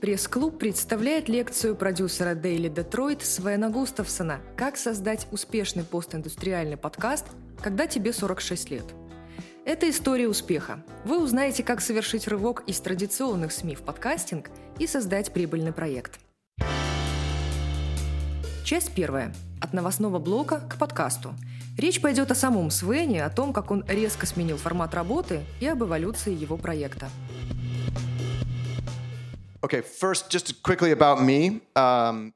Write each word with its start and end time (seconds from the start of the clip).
Пресс-клуб 0.00 0.58
представляет 0.58 1.26
лекцию 1.30 1.74
продюсера 1.74 2.34
Daily 2.34 2.70
Detroit 2.72 3.24
Свена 3.24 3.70
Густавсона 3.70 4.40
«Как 4.54 4.76
создать 4.76 5.26
успешный 5.30 5.84
постиндустриальный 5.84 6.76
подкаст, 6.76 7.24
когда 7.62 7.86
тебе 7.86 8.12
46 8.12 8.70
лет». 8.70 8.84
Это 9.64 9.88
история 9.88 10.28
успеха. 10.28 10.84
Вы 11.06 11.18
узнаете, 11.18 11.62
как 11.62 11.80
совершить 11.80 12.28
рывок 12.28 12.62
из 12.66 12.78
традиционных 12.80 13.52
СМИ 13.52 13.74
в 13.74 13.80
подкастинг 13.80 14.50
и 14.78 14.86
создать 14.86 15.32
прибыльный 15.32 15.72
проект. 15.72 16.20
Часть 18.64 18.94
первая. 18.94 19.34
От 19.62 19.72
новостного 19.72 20.18
блока 20.18 20.60
к 20.60 20.76
подкасту. 20.76 21.34
Речь 21.78 22.02
пойдет 22.02 22.30
о 22.30 22.34
самом 22.34 22.70
Свене, 22.70 23.24
о 23.24 23.30
том, 23.30 23.54
как 23.54 23.70
он 23.70 23.82
резко 23.88 24.26
сменил 24.26 24.58
формат 24.58 24.94
работы 24.94 25.40
и 25.58 25.66
об 25.66 25.82
эволюции 25.82 26.34
его 26.34 26.58
проекта. 26.58 27.08
Okay, 29.62 29.82
first, 29.82 30.30
just 30.30 30.62
quickly 30.62 30.92
about 30.92 31.22
me. 31.22 31.60
Um, 31.74 32.32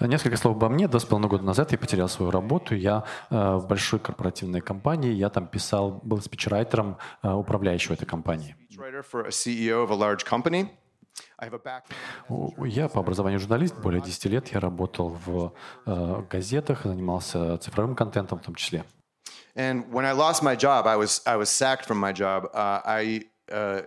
Несколько 0.00 0.36
слов 0.36 0.56
обо 0.56 0.68
мне. 0.68 0.88
Два 0.88 1.00
с 1.00 1.04
половиной 1.04 1.28
года 1.28 1.44
назад 1.44 1.72
я 1.72 1.78
потерял 1.78 2.08
свою 2.08 2.30
работу. 2.30 2.74
Я 2.74 3.04
э, 3.30 3.56
в 3.56 3.66
большой 3.66 3.98
корпоративной 3.98 4.60
компании. 4.60 5.12
Я 5.12 5.28
там 5.28 5.46
писал, 5.46 6.00
был 6.02 6.20
спичрайтером 6.20 6.98
э, 7.22 7.32
управляющего 7.32 7.94
этой 7.94 8.06
компании. 8.06 8.56
E 8.70 8.76
я 12.68 12.88
по 12.88 13.00
образованию 13.00 13.40
журналист. 13.40 13.74
Более 13.76 14.02
10 14.02 14.24
лет 14.26 14.48
я 14.48 14.60
работал 14.60 15.18
в 15.24 15.52
э, 15.86 16.22
газетах, 16.30 16.84
занимался 16.84 17.56
цифровым 17.58 17.96
контентом 17.96 18.38
в 18.38 18.42
том 18.42 18.54
числе. 18.54 18.84
And 19.56 19.90
when 19.90 20.04
I 20.04 20.12
lost 20.12 20.42
my 20.42 20.54
job, 20.54 20.86
I 20.86 20.96
was 20.96 21.22
I 21.24 21.36
was 21.36 21.48
sacked 21.48 21.86
from 21.86 21.98
my 21.98 22.12
job. 22.12 22.50
Uh, 22.52 22.82
I 22.84 23.22
uh, 23.50 23.86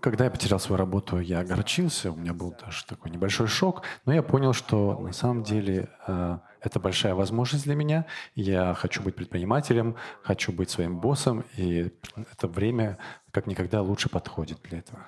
когда 0.00 0.24
я 0.24 0.30
потерял 0.30 0.60
свою 0.60 0.78
работу, 0.78 1.18
я 1.18 1.40
огорчился, 1.40 2.12
у 2.12 2.16
меня 2.16 2.32
был 2.32 2.54
даже 2.64 2.84
такой 2.86 3.10
небольшой 3.10 3.48
шок, 3.48 3.82
но 4.04 4.12
я 4.12 4.22
понял, 4.22 4.52
что 4.52 4.98
на 5.00 5.12
самом 5.12 5.42
деле 5.42 5.88
э, 6.06 6.38
это 6.60 6.78
большая 6.78 7.14
возможность 7.14 7.64
для 7.64 7.74
меня. 7.74 8.06
Я 8.34 8.74
хочу 8.74 9.02
быть 9.02 9.16
предпринимателем, 9.16 9.96
хочу 10.22 10.52
быть 10.52 10.70
своим 10.70 10.98
боссом, 11.00 11.44
и 11.56 11.92
это 12.32 12.46
время 12.46 12.98
как 13.32 13.46
никогда 13.46 13.82
лучше 13.82 14.08
подходит 14.08 14.60
для 14.62 14.78
этого. 14.78 15.06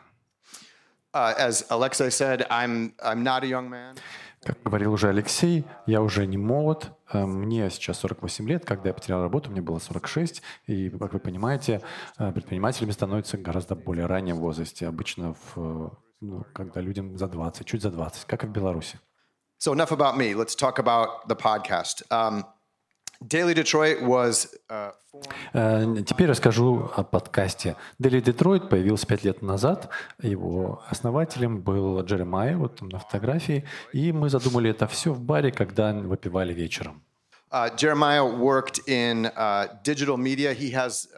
Uh, 1.14 1.34
as 1.38 1.64
Alexei 1.70 2.10
said, 2.10 2.46
I'm, 2.50 2.92
I'm 3.02 3.22
not 3.22 3.42
a 3.42 3.46
young 3.46 3.70
man. 3.70 3.96
Как 4.42 4.62
говорил 4.62 4.92
уже 4.92 5.08
Алексей, 5.08 5.64
я 5.86 6.00
уже 6.00 6.26
не 6.26 6.36
молод, 6.36 6.92
э, 7.12 7.24
мне 7.26 7.68
сейчас 7.70 7.98
48 7.98 8.48
лет, 8.48 8.64
когда 8.64 8.90
я 8.90 8.94
потерял 8.94 9.22
работу, 9.22 9.50
мне 9.50 9.60
было 9.60 9.78
46, 9.78 10.42
и, 10.66 10.90
как 10.90 11.12
вы 11.12 11.18
понимаете, 11.18 11.82
э, 12.18 12.32
предпринимателями 12.32 12.92
становятся 12.92 13.36
гораздо 13.36 13.74
более 13.74 14.06
раннем 14.06 14.36
возрасте, 14.36 14.86
обычно 14.86 15.34
в, 15.34 15.98
ну, 16.20 16.44
когда 16.54 16.80
людям 16.80 17.18
за 17.18 17.26
20, 17.26 17.66
чуть 17.66 17.82
за 17.82 17.90
20, 17.90 18.24
как 18.26 18.44
и 18.44 18.46
в 18.46 18.50
Беларуси. 18.50 18.98
So 19.60 19.72
enough 19.72 19.90
about 19.90 20.16
me. 20.16 20.34
Let's 20.34 20.54
talk 20.54 20.78
about 20.78 21.26
the 21.26 21.34
podcast. 21.34 22.04
Um, 22.10 22.44
Теперь 26.06 26.28
расскажу 26.28 26.90
о 26.94 27.02
подкасте. 27.02 27.76
Daily 28.00 28.22
Detroit 28.22 28.68
появился 28.68 29.06
пять 29.06 29.24
лет 29.24 29.42
назад. 29.42 29.88
Его 30.22 30.82
основателем 30.88 31.60
был 31.60 32.00
Джеремай, 32.02 32.54
вот 32.54 32.76
там 32.76 32.88
на 32.88 33.00
фотографии. 33.00 33.64
И 33.92 34.12
мы 34.12 34.30
задумали 34.30 34.70
это 34.70 34.86
все 34.86 35.12
в 35.12 35.20
баре, 35.20 35.50
когда 35.50 35.92
выпивали 35.92 36.54
вечером. 36.54 37.02
Uh, 37.50 37.70
Jeremiah 37.76 38.26
worked 38.26 38.78
in 38.86 39.24
uh, 39.34 39.68
digital 39.82 40.18
media. 40.18 40.52
He 40.52 40.70
has 40.70 41.08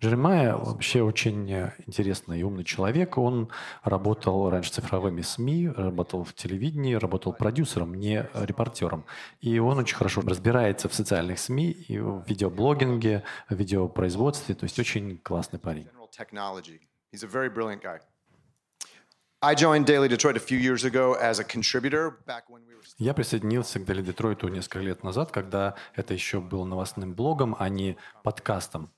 Джеремайя 0.00 0.54
вообще 0.54 1.02
очень 1.02 1.50
интересный 1.86 2.40
и 2.40 2.42
умный 2.44 2.62
человек. 2.62 3.18
Он 3.18 3.48
работал 3.82 4.48
раньше 4.48 4.70
цифровыми 4.70 5.22
СМИ, 5.22 5.70
работал 5.70 6.22
в 6.22 6.34
телевидении, 6.34 6.94
работал 6.94 7.32
продюсером, 7.32 7.94
не 7.94 8.28
репортером. 8.34 9.04
И 9.40 9.58
он 9.58 9.78
очень 9.78 9.96
хорошо 9.96 10.20
разбирается 10.20 10.88
в 10.88 10.94
социальных 10.94 11.40
СМИ, 11.40 11.70
и 11.70 11.98
в 11.98 12.24
видеоблогинге, 12.28 13.24
в 13.48 13.54
видеопроизводстве. 13.56 14.54
То 14.54 14.64
есть 14.64 14.78
очень 14.78 15.18
классный 15.18 15.58
парень. 15.58 15.88
Я 22.98 23.14
присоединился 23.14 23.78
к 23.78 23.82
Daily 23.82 24.04
Detroit 24.04 24.50
несколько 24.50 24.80
лет 24.80 25.04
назад, 25.04 25.30
когда 25.30 25.76
это 25.94 26.12
еще 26.12 26.40
был 26.40 26.64
новостным 26.64 27.14
блогом, 27.14 27.54
а 27.58 27.68
не 27.68 27.96
подкастом. 28.24 28.90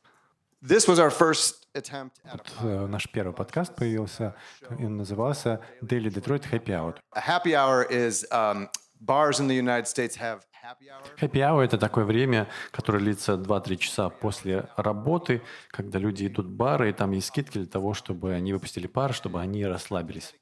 This 0.62 0.86
was 0.86 0.98
our 0.98 1.10
first 1.10 1.66
attempt 1.74 2.20
at 2.26 2.34
a 2.34 2.80
вот, 2.80 2.90
наш 2.90 3.08
первый 3.10 3.32
подкаст 3.32 3.74
появился, 3.74 4.34
и 4.78 4.84
он 4.84 4.98
назывался 4.98 5.60
Daily 5.80 6.10
Detroit 6.10 6.44
Happy 6.50 6.68
Hour. 6.68 6.96
A 7.12 7.20
happy 7.20 7.54
hour 7.54 7.86
is 7.90 8.26
um, 8.30 8.68
bars 9.00 9.40
in 9.40 9.48
the 9.48 9.54
United 9.54 9.86
States 9.86 10.16
have 10.16 10.46
happy 10.52 10.90
hour. 10.90 11.02
Happy 11.16 11.40
hour— 11.40 11.64
это 11.64 11.78
такое 11.78 12.04
время, 12.04 12.46
которое 12.72 12.98
длится 12.98 13.36
2-3 13.36 13.76
часа 13.78 14.10
после 14.10 14.68
работы, 14.76 15.40
когда 15.70 15.98
люди 15.98 16.26
идут 16.26 16.44
в 16.44 16.50
бары, 16.50 16.90
и 16.90 16.92
там 16.92 17.12
есть 17.12 17.28
скидки 17.28 17.56
для 17.56 17.66
того, 17.66 17.94
чтобы 17.94 18.34
они 18.34 18.52
выпустили 18.52 18.86
пар, 18.86 19.14
чтобы 19.14 19.40
они 19.40 19.64
расслабились. 19.64 20.34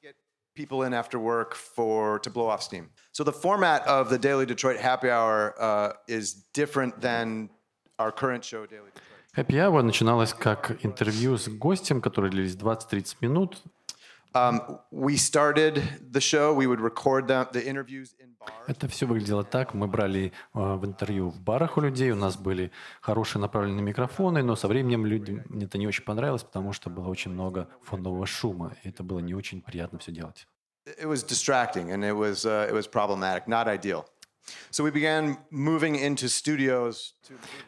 people 0.53 0.83
in 0.83 0.93
after 0.93 1.17
work 1.19 1.55
for 1.55 2.19
to 2.19 2.29
blow 2.29 2.47
off 2.47 2.61
steam. 2.61 2.89
So 3.13 3.23
the 3.23 3.31
format 3.31 3.87
of 3.87 4.09
the 4.09 4.17
Daily 4.17 4.45
Detroit 4.45 4.77
Happy 4.77 5.09
Hour 5.09 5.55
uh, 5.57 5.93
is 6.09 6.33
different 6.51 6.99
than 6.99 7.49
our 7.97 8.11
current 8.11 8.43
show, 8.43 8.65
Daily 8.65 8.91
Detroit. 8.93 9.08
Happy 9.39 9.55
Hour 9.55 9.83
начиналось 9.83 10.33
как 10.33 10.83
интервью 10.83 11.37
с 11.37 11.47
гостем, 11.47 12.01
которые 12.01 12.29
длились 12.29 12.57
20-30 12.57 13.15
минут. 13.21 13.63
Um, 14.33 14.59
we 14.91 15.15
started 15.15 15.81
the 16.11 16.19
show, 16.19 16.53
we 16.53 16.67
would 16.67 16.81
record 16.81 17.27
the, 17.27 17.47
the 17.53 17.65
interviews 17.65 18.13
in 18.19 18.35
bars. 18.37 18.51
Это 18.67 18.89
все 18.89 19.05
выглядело 19.05 19.45
так. 19.45 19.73
Мы 19.73 19.87
брали 19.87 20.33
uh, 20.53 20.75
в 20.75 20.85
интервью 20.85 21.29
в 21.29 21.39
барах 21.39 21.77
у 21.77 21.81
людей, 21.81 22.11
у 22.11 22.17
нас 22.17 22.35
были 22.35 22.71
хорошие 22.99 23.41
направленные 23.41 23.81
микрофоны, 23.81 24.43
но 24.43 24.57
со 24.57 24.67
временем 24.67 25.05
людям 25.05 25.45
это 25.61 25.77
не 25.77 25.87
очень 25.87 26.03
понравилось, 26.03 26.43
потому 26.43 26.73
что 26.73 26.89
было 26.89 27.07
очень 27.07 27.31
много 27.31 27.69
фонового 27.81 28.25
шума, 28.25 28.73
и 28.83 28.89
это 28.89 29.03
было 29.03 29.19
не 29.19 29.33
очень 29.33 29.61
приятно 29.61 29.99
все 29.99 30.11
делать. 30.11 30.47
It 30.85 31.07
was 31.07 31.23
distracting 31.23 31.91
and 31.91 32.03
it 32.03 32.13
was, 32.13 32.45
uh, 32.45 32.67
it 32.69 32.73
was 32.73 32.87
problematic, 32.87 33.47
not 33.47 33.67
ideal. 33.67 34.05
So 34.71 34.83
we 34.83 34.91
began 34.91 35.37
moving 35.51 35.95
into 35.95 36.27
studios. 36.27 37.13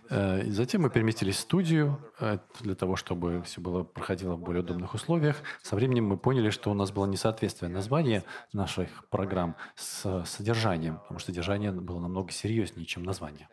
Э, 0.09 0.44
затем 0.48 0.82
мы 0.82 0.90
переместились 0.90 1.38
в 1.38 1.40
студию 1.40 2.00
э, 2.20 2.40
для 2.62 2.76
того, 2.76 2.96
чтобы 2.96 3.42
все 3.44 3.62
было 3.62 3.84
проходило 3.84 4.36
в 4.36 4.40
более 4.40 4.62
удобных 4.62 4.94
условиях. 4.94 5.38
Со 5.62 5.76
временем 5.76 6.06
мы 6.06 6.18
поняли, 6.18 6.50
что 6.50 6.72
у 6.72 6.74
нас 6.74 6.92
было 6.92 7.06
несоответствие 7.06 7.70
названия 7.70 8.24
наших 8.54 9.08
программ 9.09 9.56
с 9.76 10.24
содержанием, 10.26 10.98
потому 11.00 11.20
что 11.20 11.28
содержание 11.28 11.72
было 11.72 12.00
намного 12.00 12.32
серьезнее, 12.32 12.86
чем 12.86 13.03
название. 13.03 13.48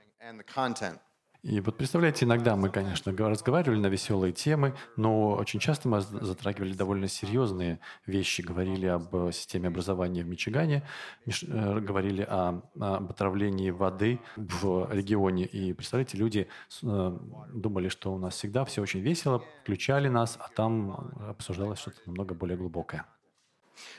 И 1.45 1.61
вот 1.61 1.77
представляете, 1.77 2.25
иногда 2.25 2.57
мы, 2.57 2.69
конечно, 2.69 3.13
разговаривали 3.17 3.79
на 3.79 3.87
веселые 3.87 4.33
темы, 4.33 4.75
но 4.97 5.31
очень 5.35 5.61
часто 5.61 5.89
мы 5.89 6.01
затрагивали 6.01 6.73
довольно 6.73 7.07
серьезные 7.07 7.79
вещи. 8.07 8.41
Говорили 8.41 8.87
об 8.87 9.15
э, 9.15 9.31
системе 9.33 9.69
образования 9.69 10.25
в 10.25 10.27
Мичигане, 10.27 10.83
э, 11.27 11.79
говорили 11.79 12.23
о, 12.23 12.61
об 12.81 13.11
отравлении 13.11 13.71
воды 13.71 14.19
в 14.35 14.93
регионе. 14.93 15.45
И 15.45 15.73
представляете, 15.75 16.19
люди 16.19 16.49
э, 16.83 17.19
думали, 17.55 17.89
что 17.89 18.13
у 18.13 18.19
нас 18.19 18.35
всегда 18.35 18.65
все 18.65 18.83
очень 18.83 19.01
весело, 19.01 19.45
включали 19.63 20.09
нас, 20.09 20.37
а 20.41 20.49
там 20.49 21.13
обсуждалось 21.29 21.79
что-то 21.79 22.01
намного 22.07 22.35
более 22.35 22.57
глубокое. 22.57 23.05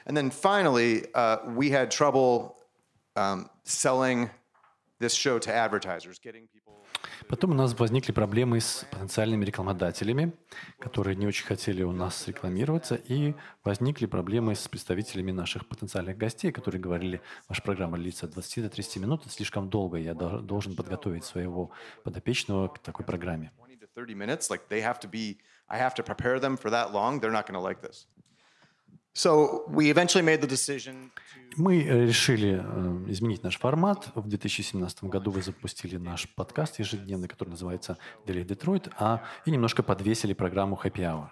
And 0.06 0.18
then 0.18 0.30
finally, 0.30 1.06
uh, 1.14 1.38
we 1.56 1.70
had 1.70 1.90
trouble 1.90 2.58
um, 3.16 3.50
selling 3.64 4.30
this 5.00 5.14
show 5.14 5.40
to 5.40 5.54
advertisers, 5.54 6.20
getting 6.20 6.50
people 6.54 6.70
Потом 7.28 7.52
у 7.52 7.54
нас 7.54 7.78
возникли 7.78 8.12
проблемы 8.12 8.60
с 8.60 8.86
потенциальными 8.92 9.46
рекламодателями, 9.46 10.34
которые 10.80 11.16
не 11.16 11.28
очень 11.28 11.46
хотели 11.46 11.84
у 11.84 11.92
нас 11.92 12.28
рекламироваться, 12.28 12.96
и 12.96 13.36
возникли 13.64 14.06
проблемы 14.06 14.56
с 14.56 14.68
представителями 14.68 15.32
наших 15.32 15.68
потенциальных 15.68 16.18
гостей, 16.18 16.52
которые 16.52 16.82
говорили, 16.82 17.22
ваша 17.48 17.62
программа 17.62 17.98
длится 17.98 18.26
от 18.26 18.34
20 18.34 18.64
до 18.64 18.70
30 18.70 18.98
минут, 18.98 19.22
это 19.22 19.32
слишком 19.32 19.70
долго, 19.70 19.98
я 19.98 20.14
должен 20.14 20.76
подготовить 20.76 21.26
своего 21.26 21.72
подопечного 22.04 22.68
к 22.70 22.80
такой 22.80 23.06
программе. 23.06 23.52
Мы 31.58 31.82
решили 31.82 32.62
э, 32.62 33.12
изменить 33.12 33.44
наш 33.44 33.58
формат. 33.58 34.12
В 34.16 34.28
2017 34.28 35.04
году 35.06 35.32
вы 35.32 35.42
запустили 35.42 35.98
наш 35.98 36.30
подкаст 36.36 36.80
ежедневный, 36.80 37.28
который 37.28 37.50
называется 37.50 37.98
Daily 38.26 38.46
Detroit, 38.46 38.92
а 38.98 39.24
и 39.46 39.52
немножко 39.52 39.84
подвесили 39.84 40.34
программу 40.34 40.80
Happy 40.82 41.02
Hour. 41.02 41.30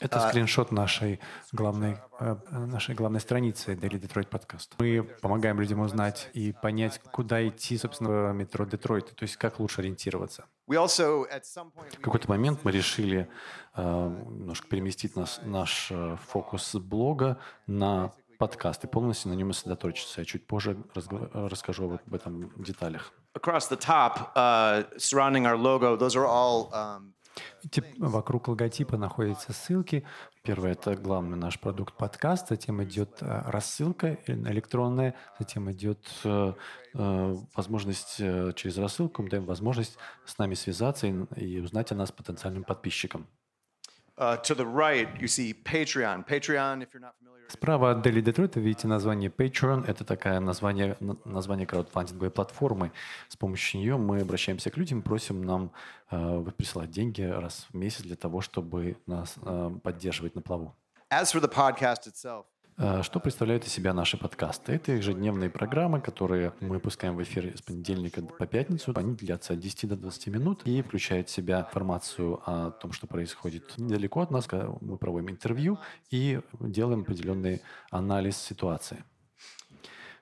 Это 0.00 0.18
а 0.18 0.28
скриншот 0.28 0.72
нашей 0.72 1.20
главной, 1.52 1.98
э, 2.20 2.36
нашей 2.50 2.94
главной 2.94 3.20
страницы 3.20 3.74
Daily 3.74 4.00
Detroit 4.00 4.28
подкаст. 4.28 4.74
Мы 4.78 5.02
помогаем 5.22 5.60
людям 5.60 5.80
узнать 5.80 6.28
и 6.34 6.52
понять, 6.52 7.00
куда 7.12 7.46
идти, 7.46 7.78
собственно, 7.78 8.32
в 8.32 8.34
метро 8.34 8.64
Детройт, 8.64 9.14
то 9.14 9.22
есть 9.22 9.36
как 9.36 9.58
лучше 9.58 9.80
ориентироваться. 9.80 10.44
В 10.66 12.00
какой-то 12.00 12.28
момент 12.28 12.60
мы 12.64 12.72
решили 12.72 13.28
э, 13.74 13.82
немножко 13.82 14.68
переместить 14.68 15.16
нас, 15.16 15.40
наш 15.44 15.88
э, 15.90 16.16
фокус 16.28 16.64
с 16.64 16.78
блога 16.78 17.38
на 17.66 18.12
подкаст 18.38 18.84
и 18.84 18.86
полностью 18.86 19.30
на 19.30 19.34
нем 19.34 19.52
сосредоточиться. 19.52 20.20
Я 20.20 20.24
чуть 20.26 20.46
позже 20.46 20.76
расскажу 20.94 21.98
об 22.06 22.14
этом 22.14 22.52
в 22.56 22.64
деталях. 22.64 23.12
across 23.36 23.68
the 23.68 23.76
top, 23.76 24.32
uh, 24.34 24.82
surrounding 24.96 25.46
our 25.46 25.56
logo, 25.56 25.94
those 25.94 26.16
are 26.16 26.26
all 26.26 26.74
um, 26.74 27.12
вокруг 27.98 28.48
логотипа 28.48 28.96
находятся 28.96 29.52
ссылки. 29.52 30.04
Первое– 30.42 30.72
это 30.72 30.94
главный 30.94 31.36
наш 31.36 31.58
продукт 31.58 31.96
подкаст, 31.96 32.48
затем 32.48 32.82
идет 32.84 33.18
э, 33.20 33.42
рассылка 33.46 34.18
электронная, 34.26 35.14
затем 35.38 35.70
идет 35.72 36.06
э, 36.24 36.52
э, 36.94 37.36
возможность 37.54 38.16
через 38.16 38.78
рассылку, 38.78 39.22
мы 39.22 39.28
даем 39.28 39.44
возможность 39.44 39.96
с 40.24 40.38
нами 40.38 40.54
связаться 40.54 41.06
и 41.06 41.60
узнать 41.60 41.92
о 41.92 41.94
нас 41.94 42.12
потенциальным 42.12 42.64
подписчикам. 42.64 43.26
Справа 47.48 47.90
от 47.92 48.04
Daily 48.06 48.22
Detroit 48.22 48.52
вы 48.56 48.60
видите 48.62 48.88
название 48.88 49.30
Patreon. 49.30 49.84
Это 49.86 50.04
такая 50.04 50.40
название, 50.40 50.96
на- 51.00 51.16
название 51.24 51.66
краудфандинговой 51.66 52.30
платформы. 52.30 52.90
С 53.28 53.36
помощью 53.36 53.80
нее 53.80 53.96
мы 53.96 54.20
обращаемся 54.20 54.70
к 54.70 54.76
людям, 54.76 55.02
просим 55.02 55.42
нам 55.42 55.70
э, 56.10 56.44
присылать 56.56 56.90
деньги 56.90 57.22
раз 57.22 57.66
в 57.70 57.74
месяц 57.76 58.02
для 58.02 58.16
того, 58.16 58.40
чтобы 58.40 58.96
нас 59.06 59.36
э, 59.42 59.70
поддерживать 59.82 60.34
на 60.34 60.42
плаву. 60.42 60.74
as 61.08 61.32
for 61.32 61.40
the 61.40 61.48
podcast 61.48 62.08
itself, 62.08 62.44
Что 62.76 63.20
представляют 63.20 63.64
из 63.64 63.72
себя 63.72 63.94
наши 63.94 64.18
подкасты? 64.18 64.72
Это 64.72 64.92
ежедневные 64.92 65.48
программы, 65.48 66.02
которые 66.02 66.52
мы 66.60 66.74
выпускаем 66.74 67.16
в 67.16 67.22
эфир 67.22 67.56
с 67.56 67.62
понедельника 67.62 68.20
по 68.20 68.46
пятницу. 68.46 68.92
Они 68.94 69.14
длятся 69.14 69.54
от 69.54 69.60
10 69.60 69.88
до 69.88 69.96
20 69.96 70.26
минут 70.26 70.66
и 70.66 70.82
включают 70.82 71.30
в 71.30 71.32
себя 71.32 71.60
информацию 71.60 72.38
о 72.44 72.72
том, 72.72 72.92
что 72.92 73.06
происходит 73.06 73.78
недалеко 73.78 74.20
от 74.20 74.30
нас. 74.30 74.46
когда 74.46 74.68
Мы 74.82 74.98
проводим 74.98 75.30
интервью 75.30 75.78
и 76.10 76.42
делаем 76.60 77.00
определенный 77.00 77.62
анализ 77.90 78.36
ситуации. 78.36 79.04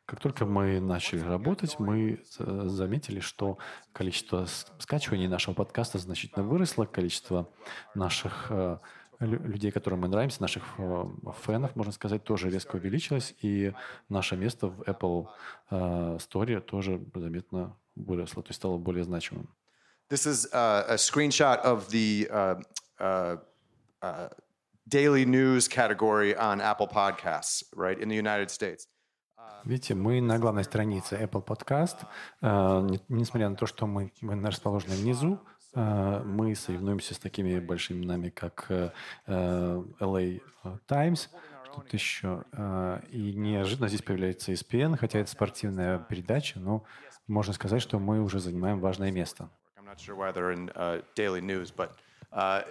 Как 0.07 0.21
только 0.21 0.45
мы 0.45 0.81
начали 0.81 1.21
работать, 1.21 1.81
мы 1.81 2.21
э, 2.39 2.63
заметили, 2.67 3.21
что 3.21 3.59
количество 3.93 4.47
скачиваний 4.79 5.27
нашего 5.27 5.55
подкаста 5.55 5.99
значительно 5.99 6.45
выросло, 6.45 6.85
количество 6.85 7.49
наших 7.95 8.47
э, 8.51 8.79
людей, 9.27 9.71
которым 9.71 10.01
мы 10.01 10.09
нравимся, 10.09 10.43
наших 10.43 10.63
э, 10.79 11.05
фенов, 11.45 11.75
можно 11.77 11.93
сказать, 11.93 12.25
тоже 12.25 12.51
резко 12.51 12.77
увеличилось, 12.77 13.35
и 13.43 13.73
наше 14.09 14.37
место 14.37 14.69
в 14.69 14.83
Apple 14.83 15.29
э, 15.71 16.19
Store 16.19 16.61
тоже 16.61 17.01
заметно 17.15 17.77
выросло, 17.97 18.43
то 18.43 18.51
есть 18.51 18.59
стало 18.61 18.79
более 18.79 19.05
значимым. 19.05 19.49
this 20.11 20.27
is 20.27 20.47
uh, 20.53 20.85
a 20.89 20.97
screenshot 20.99 21.59
of 21.65 21.89
the 21.91 22.29
uh, 22.31 22.55
uh, 23.01 23.37
uh, 24.03 24.29
daily 24.87 25.25
news 25.25 25.67
category 25.67 26.37
on 26.37 26.61
Apple 26.61 26.87
Podcasts, 26.87 27.63
right, 27.75 27.99
in 27.99 28.09
the 28.09 28.17
United 28.17 28.51
States. 28.51 28.87
Видите, 29.65 29.95
мы 29.95 30.21
на 30.21 30.39
главной 30.39 30.65
странице 30.65 31.17
Apple 31.17 31.43
Podcast. 31.45 31.97
Э, 32.43 32.81
не- 32.83 33.01
Несмотря 33.09 33.49
на 33.49 33.57
то, 33.57 33.67
что 33.67 33.87
мы, 33.87 34.13
мы 34.21 34.41
расположены 34.47 34.95
внизу, 34.95 35.39
мы 35.75 36.55
соревнуемся 36.55 37.15
с 37.15 37.19
такими 37.19 37.59
большими 37.59 37.99
именами, 37.99 38.29
как 38.31 38.67
э, 38.69 38.91
э, 39.27 39.83
LA 40.01 40.41
Times, 40.87 41.29
что-то 41.65 41.97
еще. 41.97 42.45
Э, 42.53 43.01
И 43.11 43.35
неожиданно 43.35 43.89
здесь 43.89 44.03
появляется 44.03 44.53
ESPN, 44.53 44.97
хотя 44.97 45.19
это 45.19 45.31
спортивная 45.31 45.99
передача, 45.99 46.59
но 46.59 46.85
можно 47.27 47.53
сказать, 47.53 47.83
что 47.83 47.99
мы 47.99 48.23
уже 48.23 48.39
занимаем 48.39 48.81
важное 48.81 49.11
место. 49.11 49.49
Uh, 52.37 52.63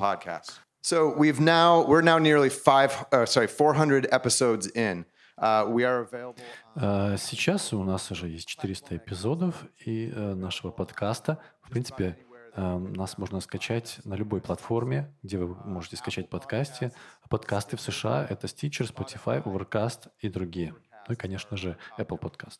uh. 0.00 0.40
So 0.80 1.12
we've 1.16 1.40
now 1.40 1.84
we're 1.84 2.02
now 2.02 2.18
nearly 2.18 2.48
five, 2.48 3.04
uh, 3.12 3.26
sorry, 3.26 3.48
400 3.48 4.06
episodes 4.12 4.68
in. 4.68 5.04
Available. 5.40 6.36
Э, 6.76 7.16
Сейчас 7.18 7.72
у 7.72 7.82
нас 7.84 8.10
уже 8.10 8.28
есть 8.28 8.46
400 8.46 8.96
эпизодов 8.96 9.64
и 9.84 10.10
э, 10.14 10.34
нашего 10.34 10.70
подкаста. 10.70 11.38
В 11.62 11.70
принципе, 11.70 12.18
э, 12.54 12.78
нас 12.78 13.18
можно 13.18 13.40
скачать 13.40 14.00
на 14.04 14.14
любой 14.14 14.40
платформе, 14.40 15.14
где 15.22 15.38
вы 15.38 15.54
можете 15.64 15.96
скачать 15.96 16.28
подкасты. 16.28 16.92
А 17.22 17.28
подкасты 17.28 17.76
в 17.76 17.80
США— 17.80 18.26
это 18.30 18.46
Stitcher, 18.46 18.92
Spotify, 18.92 19.42
Overcast 19.42 20.08
и 20.20 20.28
другие. 20.28 20.74
Ну 21.06 21.14
и, 21.14 21.16
конечно 21.16 21.56
же, 21.56 21.76
Apple 21.98 22.18
Podcast. 22.18 22.58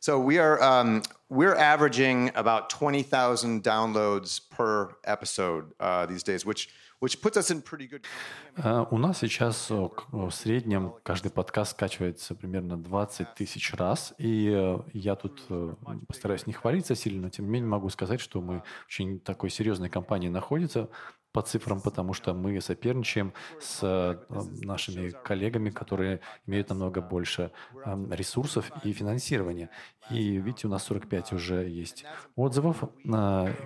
So 0.00 0.18
we 0.18 0.38
are 0.38 0.60
um, 0.62 1.02
we're 1.28 1.54
averaging 1.56 2.30
about 2.34 2.68
20,000 2.70 3.62
downloads 3.62 4.40
per 4.50 4.90
episode 5.04 5.72
uh, 5.80 6.06
these 6.06 6.22
days, 6.22 6.44
which 6.44 6.68
which 6.98 7.20
puts 7.20 7.36
us 7.36 7.50
in 7.50 7.60
pretty 7.60 7.86
good. 7.88 8.04
Э, 8.56 8.86
У 8.90 8.96
нас 8.98 9.18
сейчас 9.18 9.70
э, 9.70 9.88
к- 9.94 10.06
в 10.12 10.30
среднем 10.30 10.94
каждый 11.02 11.30
подкаст 11.30 11.72
скачивается 11.72 12.34
примерно 12.34 12.78
20 12.78 13.34
тысяч 13.34 13.74
раз. 13.74 14.14
И 14.16 14.50
э, 14.50 14.78
я 14.94 15.14
тут 15.14 15.42
э, 15.50 15.74
постараюсь 16.08 16.46
не 16.46 16.54
хвалиться 16.54 16.94
сильно, 16.94 17.22
но 17.22 17.28
тем 17.30 17.44
не 17.46 17.50
менее 17.50 17.68
могу 17.68 17.90
сказать, 17.90 18.20
что 18.20 18.40
мы 18.40 18.62
очень 18.88 19.20
такой 19.20 19.50
серьезной 19.50 19.90
компании 19.90 20.28
находится 20.30 20.88
по 21.36 21.42
цифрам, 21.42 21.82
потому 21.82 22.14
что 22.14 22.32
мы 22.32 22.58
соперничаем 22.62 23.34
с 23.60 23.80
э, 23.82 24.16
нашими 24.64 25.10
коллегами, 25.10 25.68
которые 25.68 26.20
имеют 26.46 26.70
намного 26.70 27.02
больше 27.02 27.50
э, 27.84 28.06
ресурсов 28.12 28.72
и 28.84 28.92
финансирования. 28.94 29.68
И 30.08 30.38
видите, 30.38 30.66
у 30.66 30.70
нас 30.70 30.84
45 30.84 31.34
уже 31.34 31.68
есть 31.68 32.06
отзывов. 32.36 32.84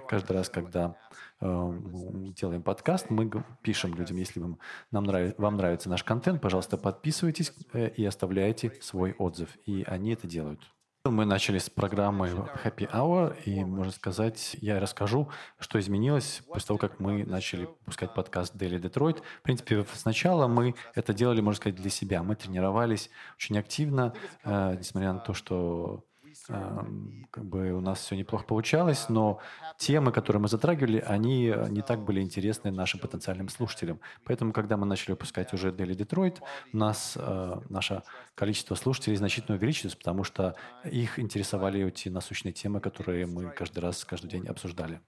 Каждый 0.08 0.32
раз, 0.32 0.48
когда 0.48 0.96
э, 1.40 1.46
мы 1.46 2.32
делаем 2.32 2.64
подкаст, 2.64 3.08
мы 3.08 3.30
пишем 3.62 3.94
людям, 3.94 4.16
если 4.16 4.40
вам, 4.40 4.58
нам 4.90 5.04
нрав- 5.04 5.34
вам 5.38 5.56
нравится 5.56 5.88
наш 5.88 6.02
контент, 6.02 6.40
пожалуйста, 6.40 6.76
подписывайтесь 6.76 7.52
э, 7.72 7.90
и 7.90 8.04
оставляйте 8.04 8.72
свой 8.80 9.12
отзыв. 9.12 9.56
И 9.64 9.84
они 9.86 10.12
это 10.14 10.26
делают. 10.26 10.60
Мы 11.10 11.24
начали 11.24 11.58
с 11.58 11.68
программы 11.68 12.28
Happy 12.64 12.88
Hour, 12.92 13.36
и, 13.44 13.64
можно 13.64 13.92
сказать, 13.92 14.56
я 14.60 14.78
расскажу, 14.78 15.28
что 15.58 15.80
изменилось 15.80 16.42
после 16.46 16.68
того, 16.68 16.78
как 16.78 17.00
мы 17.00 17.24
начали 17.24 17.64
выпускать 17.64 18.14
подкаст 18.14 18.54
Daily 18.54 18.80
Detroit. 18.80 19.22
В 19.40 19.42
принципе, 19.42 19.84
сначала 19.94 20.46
мы 20.46 20.76
это 20.94 21.12
делали, 21.12 21.40
можно 21.40 21.56
сказать, 21.56 21.80
для 21.80 21.90
себя. 21.90 22.22
Мы 22.22 22.36
тренировались 22.36 23.10
очень 23.34 23.58
активно, 23.58 24.14
э, 24.44 24.76
несмотря 24.78 25.12
на 25.12 25.18
то, 25.18 25.34
что 25.34 26.04
как 26.46 27.44
бы 27.44 27.72
у 27.72 27.80
нас 27.80 28.00
все 28.00 28.16
неплохо 28.16 28.44
получалось, 28.44 29.08
но 29.08 29.40
темы, 29.78 30.12
которые 30.12 30.42
мы 30.42 30.48
затрагивали, 30.48 30.98
они 31.06 31.46
э, 31.46 31.68
не 31.68 31.82
так 31.82 32.00
были 32.04 32.20
интересны 32.20 32.70
нашим 32.70 33.00
потенциальным 33.00 33.48
слушателям. 33.48 34.00
Поэтому, 34.24 34.52
когда 34.52 34.76
мы 34.76 34.86
начали 34.86 35.12
выпускать 35.12 35.52
уже 35.52 35.70
Daily 35.70 35.96
Detroit, 35.96 36.38
у 36.72 36.76
нас 36.76 37.16
э, 37.16 37.60
наше 37.68 38.02
количество 38.34 38.74
слушателей 38.74 39.16
значительно 39.16 39.56
увеличилось, 39.56 39.94
потому 39.94 40.24
что 40.24 40.54
их 40.84 41.18
интересовали 41.18 41.86
эти 41.86 42.08
насущные 42.08 42.52
темы, 42.52 42.80
которые 42.80 43.26
мы 43.26 43.50
каждый 43.50 43.80
раз, 43.80 44.04
каждый 44.04 44.28
день 44.28 44.46
обсуждали. 44.46 45.00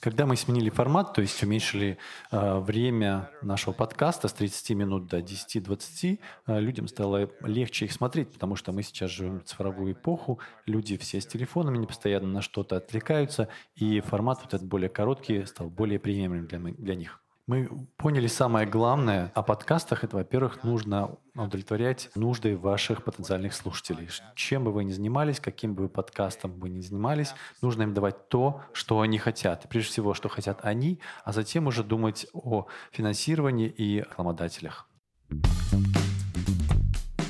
Когда 0.00 0.26
мы 0.26 0.36
сменили 0.36 0.70
формат, 0.70 1.14
то 1.14 1.20
есть 1.22 1.40
уменьшили 1.42 1.98
э, 2.32 2.58
время 2.58 3.30
нашего 3.42 3.72
подкаста 3.72 4.26
с 4.26 4.32
30 4.32 4.70
минут 4.70 5.06
до 5.06 5.18
10-20, 5.18 6.18
э, 6.46 6.60
людям 6.60 6.88
стало 6.88 7.30
легче 7.42 7.84
их 7.84 7.92
смотреть, 7.92 8.32
потому 8.32 8.56
что 8.56 8.72
мы 8.72 8.82
сейчас 8.82 9.10
живем 9.10 9.40
в 9.40 9.44
цифровую 9.44 9.92
эпоху, 9.92 10.40
люди 10.66 10.96
все 10.96 11.20
с 11.20 11.26
телефонами, 11.26 11.78
не 11.78 11.86
постоянно 11.86 12.26
на 12.26 12.42
что-то 12.42 12.76
отвлекаются, 12.76 13.48
и 13.76 14.00
формат 14.00 14.40
вот 14.42 14.52
этот 14.52 14.66
более 14.66 14.88
короткий 14.88 15.44
стал 15.46 15.70
более 15.70 16.00
приемлемым 16.00 16.46
для, 16.46 16.58
для 16.58 16.94
них. 16.96 17.20
Мы 17.50 17.68
поняли 17.96 18.28
самое 18.28 18.64
главное 18.64 19.32
о 19.34 19.42
подкастах. 19.42 20.04
Это, 20.04 20.16
во-первых, 20.18 20.62
нужно 20.62 21.16
удовлетворять 21.34 22.08
нужды 22.14 22.56
ваших 22.56 23.02
потенциальных 23.02 23.54
слушателей. 23.54 24.08
Чем 24.36 24.62
бы 24.62 24.72
вы 24.72 24.84
ни 24.84 24.92
занимались, 24.92 25.40
каким 25.40 25.74
бы 25.74 25.82
вы 25.82 25.88
подкастом 25.88 26.52
вы 26.60 26.68
ни 26.68 26.80
занимались, 26.80 27.34
нужно 27.60 27.82
им 27.82 27.92
давать 27.92 28.28
то, 28.28 28.60
что 28.72 29.00
они 29.00 29.18
хотят. 29.18 29.66
Прежде 29.68 29.90
всего, 29.90 30.14
что 30.14 30.28
хотят 30.28 30.60
они, 30.62 31.00
а 31.24 31.32
затем 31.32 31.66
уже 31.66 31.82
думать 31.82 32.28
о 32.32 32.68
финансировании 32.92 33.66
и 33.66 33.96
рекламодателях. 33.96 34.88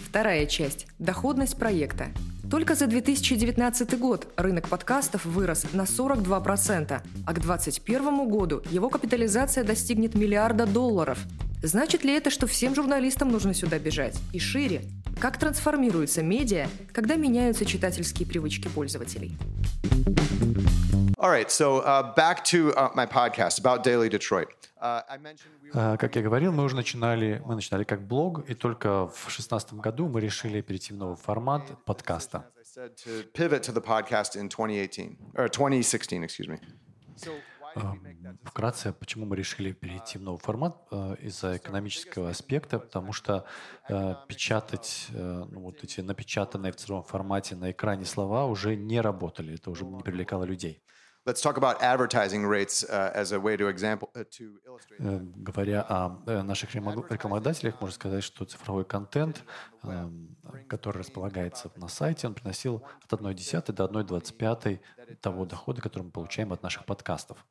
Вторая 0.06 0.44
часть– 0.44 0.86
доходность 0.98 1.58
проекта. 1.58 2.08
Только 2.50 2.74
за 2.74 2.88
2019 2.88 3.96
год 4.00 4.26
рынок 4.36 4.68
подкастов 4.68 5.24
вырос 5.24 5.66
на 5.72 5.82
42%, 5.82 7.00
а 7.24 7.32
к 7.32 7.38
2021 7.38 8.28
году 8.28 8.62
его 8.70 8.88
капитализация 8.88 9.62
достигнет 9.62 10.16
миллиарда 10.16 10.66
долларов. 10.66 11.18
Значит 11.62 12.02
ли 12.02 12.12
это, 12.12 12.28
что 12.30 12.48
всем 12.48 12.74
журналистам 12.74 13.28
нужно 13.28 13.54
сюда 13.54 13.78
бежать? 13.78 14.18
И 14.32 14.40
шире? 14.40 14.82
Как 15.20 15.38
трансформируются 15.38 16.22
медиа, 16.22 16.66
когда 16.92 17.14
меняются 17.14 17.64
читательские 17.64 18.26
привычки 18.26 18.66
пользователей? 18.66 19.36
All 21.18 21.30
right, 21.30 21.50
so 21.50 21.84
uh, 21.84 22.14
back 22.16 22.42
to 22.46 22.74
uh, 22.74 22.88
my 22.96 23.06
podcast 23.06 23.60
about 23.60 23.84
Daily 23.84 24.08
Detroit. 24.08 24.48
We 24.80 25.70
А, 25.74 25.96
Как 25.96 26.16
я 26.16 26.22
говорил, 26.22 26.52
мы 26.52 26.64
уже 26.64 26.74
начинали, 26.74 27.42
мы 27.44 27.54
начинали 27.54 27.84
как 27.84 28.06
блог, 28.06 28.48
и 28.48 28.54
только 28.54 29.08
в 29.08 29.26
2016 29.26 29.74
году 29.74 30.08
мы 30.08 30.20
решили 30.20 30.62
перейти 30.62 30.94
в 30.94 30.96
новый 30.96 31.16
формат 31.16 31.62
подкаста. 31.84 32.50
said 32.64 32.96
to 32.96 33.24
pivot 33.32 33.62
to 33.64 33.72
the 33.72 33.80
podcast 33.80 34.36
in 34.36 34.48
2018 34.48 35.18
or 35.34 35.48
2016, 35.48 36.22
excuse 36.22 36.48
me. 36.48 36.58
Вкратце, 38.42 38.92
почему 38.92 39.26
мы 39.26 39.36
решили 39.36 39.72
перейти 39.72 40.18
в 40.18 40.22
новый 40.22 40.40
формат? 40.40 40.76
Э, 40.90 41.14
из-за 41.20 41.56
экономического 41.56 42.30
аспекта, 42.30 42.78
потому 42.78 43.12
что 43.12 43.44
э, 43.88 44.14
печатать 44.26 45.06
э, 45.10 45.44
ну, 45.50 45.60
вот 45.60 45.84
эти 45.84 46.00
напечатанные 46.00 46.72
в 46.72 46.76
цифровом 46.76 47.04
формате 47.04 47.54
на 47.54 47.70
экране 47.70 48.04
слова 48.04 48.46
уже 48.46 48.74
не 48.74 49.00
работали, 49.00 49.54
это 49.54 49.70
уже 49.70 49.84
не 49.84 50.02
привлекало 50.02 50.44
людей. 50.44 50.82
Let's 51.26 51.42
talk 51.42 51.58
about 51.58 51.82
advertising 51.82 52.46
rates 52.46 52.82
uh, 52.82 53.12
as 53.14 53.32
a 53.32 53.38
way 53.38 53.54
to 53.54 53.68
example 53.68 54.08
uh, 54.16 54.24
to 54.38 54.58
illustrate. 54.66 55.00
Э, 55.00 55.20
Говоря 55.36 55.82
о 55.82 56.22
э, 56.26 56.40
наших 56.42 56.74
рекламодателях, 56.74 57.78
можно 57.78 57.94
сказать, 57.94 58.24
что 58.24 58.46
цифровой 58.46 58.86
контент, 58.86 59.44
э, 59.82 60.10
который 60.66 60.98
располагается 60.98 61.70
на 61.76 61.88
сайте, 61.88 62.26
он 62.26 62.32
приносил 62.32 62.82
от 63.04 63.20
1,1 63.20 63.72
до 63.72 63.84
1,25 63.84 64.80
того 65.20 65.44
дохода, 65.44 65.82
который 65.82 66.04
мы 66.04 66.10
получаем 66.10 66.54
от 66.54 66.62
наших 66.62 66.86
подкастов. 66.86 67.44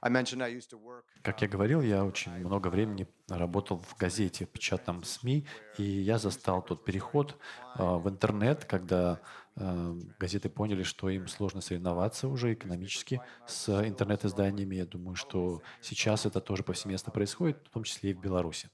I 0.00 0.10
mentioned 0.10 0.42
I 0.42 0.50
used 0.54 0.70
to 0.70 0.80
work 0.82 1.02
Как 1.22 1.42
я 1.42 1.48
говорил, 1.48 1.82
я 1.82 2.06
очень 2.06 2.32
много 2.38 2.68
времени 2.68 3.06
работал 3.28 3.82
в 3.82 3.98
газете, 3.98 4.46
в 4.46 4.48
печатном 4.48 5.04
СМИ, 5.04 5.46
и 5.76 5.82
я 5.82 6.16
застал 6.16 6.62
тот 6.62 6.84
переход 6.86 7.36
в 7.76 8.08
интернет, 8.08 8.64
когда 8.64 9.20
газеты 9.56 10.48
поняли, 10.48 10.82
что 10.82 11.08
им 11.08 11.28
сложно 11.28 11.60
соревноваться 11.60 12.28
уже 12.28 12.52
экономически 12.54 13.20
с 13.46 13.68
интернет-изданиями. 13.86 14.76
Я 14.76 14.86
думаю, 14.86 15.14
что 15.14 15.62
сейчас 15.80 16.26
это 16.26 16.40
тоже 16.40 16.62
повсеместно 16.62 17.12
происходит, 17.12 17.58
в 17.66 17.70
том 17.70 17.84
числе 17.84 18.10
и 18.10 18.14
в 18.14 18.20
Беларуси. 18.20 18.68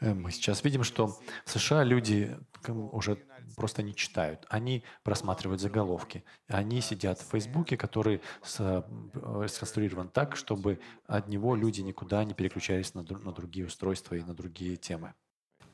Э, 0.00 0.14
Мы 0.14 0.30
сейчас 0.30 0.62
видим, 0.64 0.84
что 0.84 1.08
в 1.44 1.50
США 1.50 1.82
люди 1.82 2.38
уже 2.68 3.16
просто 3.56 3.82
не 3.82 3.92
читают. 3.92 4.46
Они 4.48 4.84
просматривают 5.02 5.60
заголовки. 5.60 6.22
Они 6.46 6.80
сидят 6.80 7.18
в 7.20 7.28
Фейсбуке, 7.30 7.76
который 7.76 8.20
с- 8.42 8.60
э, 8.60 9.48
сконструирован 9.48 10.08
так, 10.10 10.36
чтобы 10.36 10.78
от 11.06 11.28
него 11.28 11.56
люди 11.56 11.80
никуда 11.80 12.22
не 12.24 12.34
переключались 12.34 12.94
на 12.94 13.02
другие 13.02 13.66
устройства 13.66 14.14
и 14.14 14.22
на 14.22 14.32
другие 14.34 14.76
темы. 14.76 15.14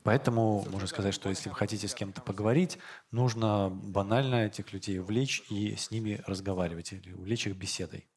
Поэтому 0.07 0.65
можно 0.69 0.87
сказать, 0.87 1.13
что 1.13 1.27
если 1.27 1.49
вы 1.49 1.55
хотите 1.55 1.85
с 1.85 1.93
кем-то 1.93 2.21
поговорить, 2.21 2.77
нужно 3.11 3.69
банально 3.69 4.45
этих 4.45 4.71
людей 4.71 5.01
увлечь 5.01 5.43
и 5.49 5.75
с 5.75 5.91
ними 5.91 6.21
разговаривать 6.25 6.93
или 6.93 7.11
увлечь 7.11 7.45
их 7.45 7.57
беседой. 7.57 8.07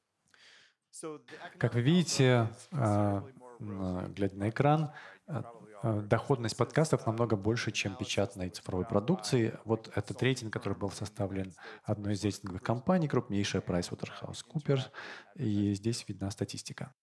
Как 1.58 1.74
вы 1.74 1.80
видите, 1.80 2.48
а, 2.70 3.26
глядя 3.58 4.36
на 4.36 4.50
экран, 4.50 4.92
а, 5.26 5.52
а, 5.82 6.00
доходность 6.02 6.56
подкастов 6.56 7.06
намного 7.06 7.34
больше, 7.34 7.72
чем 7.72 7.96
печатной 7.96 8.50
цифровой 8.50 8.84
продукции. 8.84 9.58
Вот 9.64 9.90
этот 9.96 10.22
рейтинг, 10.22 10.52
который 10.52 10.78
был 10.78 10.92
составлен 10.92 11.52
одной 11.82 12.12
из 12.12 12.22
рейтинговых 12.22 12.62
компаний, 12.62 13.08
крупнейшая 13.08 13.62
PricewaterhouseCoopers, 13.62 14.92
и 15.34 15.74
здесь 15.74 16.04
видна 16.06 16.30
статистика. 16.30 16.94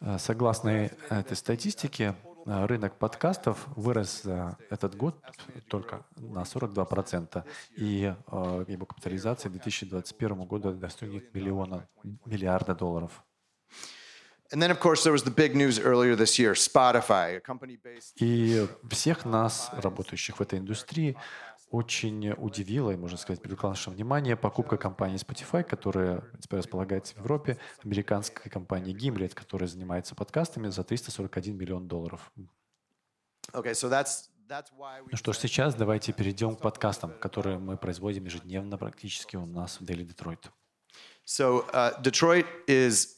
Э, 0.00 0.16
Согласно 0.18 0.70
этой 1.10 1.36
статистике, 1.36 2.14
э, 2.24 2.31
рынок 2.44 2.98
подкастов 2.98 3.66
вырос 3.76 4.22
за 4.22 4.56
этот 4.70 4.96
год 4.96 5.22
только 5.68 6.04
на 6.16 6.42
42%, 6.42 7.44
и 7.76 8.14
э, 8.14 8.64
его 8.68 8.86
капитализация 8.86 9.48
к 9.48 9.52
2021 9.52 10.44
году 10.44 10.72
достигнет 10.72 11.34
миллиона, 11.34 11.88
миллиарда 12.26 12.74
долларов. 12.74 13.24
И 18.16 18.66
всех 18.90 19.24
нас, 19.24 19.70
работающих 19.72 20.36
в 20.36 20.42
этой 20.42 20.58
индустрии, 20.58 21.16
очень 21.72 22.30
удивило, 22.32 22.90
и, 22.90 22.96
можно 22.96 23.16
сказать, 23.16 23.40
привлекла 23.40 23.70
наше 23.70 23.90
внимание 23.90 24.36
покупка 24.36 24.76
компании 24.76 25.18
Spotify, 25.18 25.64
которая 25.64 26.20
принципе, 26.20 26.56
располагается 26.58 27.14
в 27.14 27.18
Европе, 27.18 27.58
американской 27.84 28.50
компании 28.50 28.94
Gimlet, 28.94 29.34
которая 29.34 29.68
занимается 29.68 30.14
подкастами 30.14 30.68
за 30.68 30.84
341 30.84 31.56
миллион 31.56 31.88
долларов. 31.88 32.30
Okay, 33.52 33.72
so 33.72 33.88
that's. 33.90 34.28
Ну 35.10 35.16
что 35.16 35.32
ж, 35.32 35.38
сейчас 35.38 35.74
давайте 35.74 36.12
перейдем 36.12 36.56
к 36.56 36.60
подкастам, 36.60 37.12
которые 37.18 37.58
мы 37.58 37.78
производим 37.78 38.26
ежедневно 38.26 38.76
практически 38.76 39.36
у 39.36 39.46
нас 39.46 39.80
в 39.80 39.84
Daily 39.84 40.06
Detroit. 40.06 40.50
So 41.24 41.64
uh, 41.72 42.02
Detroit 42.02 42.44
is 42.66 43.16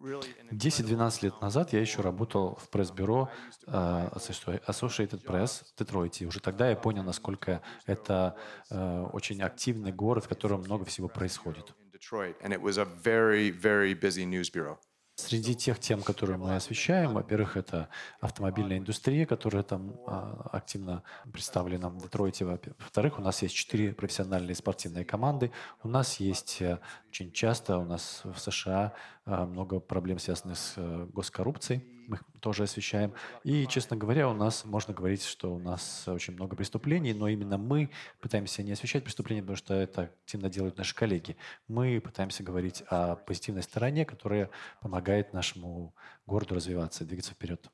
10-12 0.00 1.24
лет 1.24 1.40
назад 1.40 1.72
я 1.72 1.80
еще 1.80 2.02
работал 2.02 2.56
в 2.56 2.68
пресс-бюро 2.70 3.30
э, 3.66 3.70
Associated 3.70 5.24
Press 5.24 5.64
в 5.64 5.78
Детройте. 5.78 6.26
Уже 6.26 6.40
тогда 6.40 6.70
я 6.70 6.76
понял, 6.76 7.02
насколько 7.02 7.62
это 7.86 8.36
э, 8.70 9.06
очень 9.12 9.42
активный 9.42 9.92
город, 9.92 10.24
в 10.24 10.28
котором 10.28 10.60
много 10.60 10.84
всего 10.84 11.08
происходит. 11.08 11.74
in 11.80 11.98
Detroit, 11.98 12.36
and 12.42 12.52
it 12.52 12.60
was 12.60 12.78
a 12.78 12.84
very, 12.84 13.50
very 13.50 13.94
busy 13.94 14.24
news 14.24 14.50
bureau. 14.50 14.78
Среди 15.18 15.56
тех 15.56 15.80
тем, 15.80 16.00
которые 16.02 16.38
мы 16.38 16.54
освещаем, 16.54 17.14
во-первых, 17.14 17.56
это 17.56 17.88
автомобильная 18.20 18.78
индустрия, 18.78 19.26
которая 19.26 19.64
там 19.64 19.96
а, 20.06 20.48
активно 20.52 21.02
представлена 21.32 21.88
в 21.88 22.00
Детройте. 22.00 22.44
Во-вторых, 22.44 23.18
у 23.18 23.22
нас 23.22 23.42
есть 23.42 23.52
четыре 23.56 23.92
профессиональные 23.92 24.54
спортивные 24.54 25.04
команды. 25.04 25.50
У 25.82 25.88
нас 25.88 26.20
есть 26.20 26.62
э, 26.62 26.78
очень 27.08 27.32
часто, 27.32 27.78
у 27.78 27.84
нас 27.84 28.20
в 28.22 28.38
США 28.38 28.92
а, 29.24 29.44
много 29.44 29.80
проблем, 29.80 30.20
связанных 30.20 30.56
с 30.56 30.74
э, 30.76 31.08
госкоррупцией. 31.12 31.97
Мы 32.08 32.16
их 32.16 32.24
тоже 32.40 32.62
освещаем. 32.62 33.12
И, 33.44 33.66
честно 33.66 33.94
говоря, 33.94 34.30
у 34.30 34.32
нас 34.32 34.64
можно 34.64 34.94
говорить, 34.94 35.22
что 35.22 35.54
у 35.54 35.58
нас 35.58 36.08
очень 36.08 36.32
много 36.32 36.56
преступлений, 36.56 37.12
но 37.12 37.28
именно 37.28 37.58
мы 37.58 37.90
пытаемся 38.20 38.62
не 38.62 38.72
освещать 38.72 39.04
преступления, 39.04 39.42
потому 39.42 39.56
что 39.58 39.74
это 39.74 40.02
активно 40.22 40.48
делают 40.48 40.78
наши 40.78 40.94
коллеги. 40.94 41.36
Мы 41.68 42.00
пытаемся 42.00 42.42
говорить 42.42 42.82
о 42.88 43.16
позитивной 43.16 43.62
стороне, 43.62 44.06
которая 44.06 44.48
помогает 44.80 45.34
нашему 45.34 45.94
городу 46.26 46.54
развиваться, 46.54 47.04
двигаться 47.04 47.32
вперед. 47.32 47.68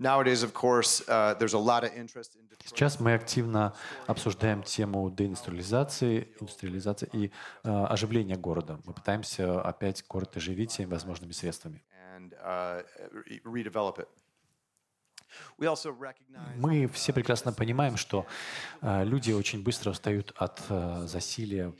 Uh. 0.00 0.14
Сейчас 2.64 3.00
мы 3.00 3.14
активно 3.14 3.74
обсуждаем 4.06 4.62
тему 4.62 5.10
деиндустриализации, 5.10 6.28
индустриализации 6.40 7.08
и 7.12 7.26
э, 7.26 7.30
оживления 7.70 8.36
города. 8.36 8.80
Мы 8.84 8.92
пытаемся 8.92 9.60
опять 9.60 10.04
город 10.08 10.36
оживить 10.36 10.72
всеми 10.72 10.90
возможными 10.90 11.32
средствами. 11.32 11.84
Uh, 12.44 12.84
re- 13.12 13.40
redevelop 13.44 13.98
it. 13.98 14.08
Мы 16.56 16.86
все 16.88 17.12
прекрасно 17.12 17.52
понимаем, 17.52 17.96
что 17.96 18.26
э, 18.82 19.04
люди 19.04 19.32
очень 19.32 19.64
быстро 19.64 19.90
устают 19.90 20.32
от 20.36 20.62
э, 20.68 21.06
засилия 21.06 21.72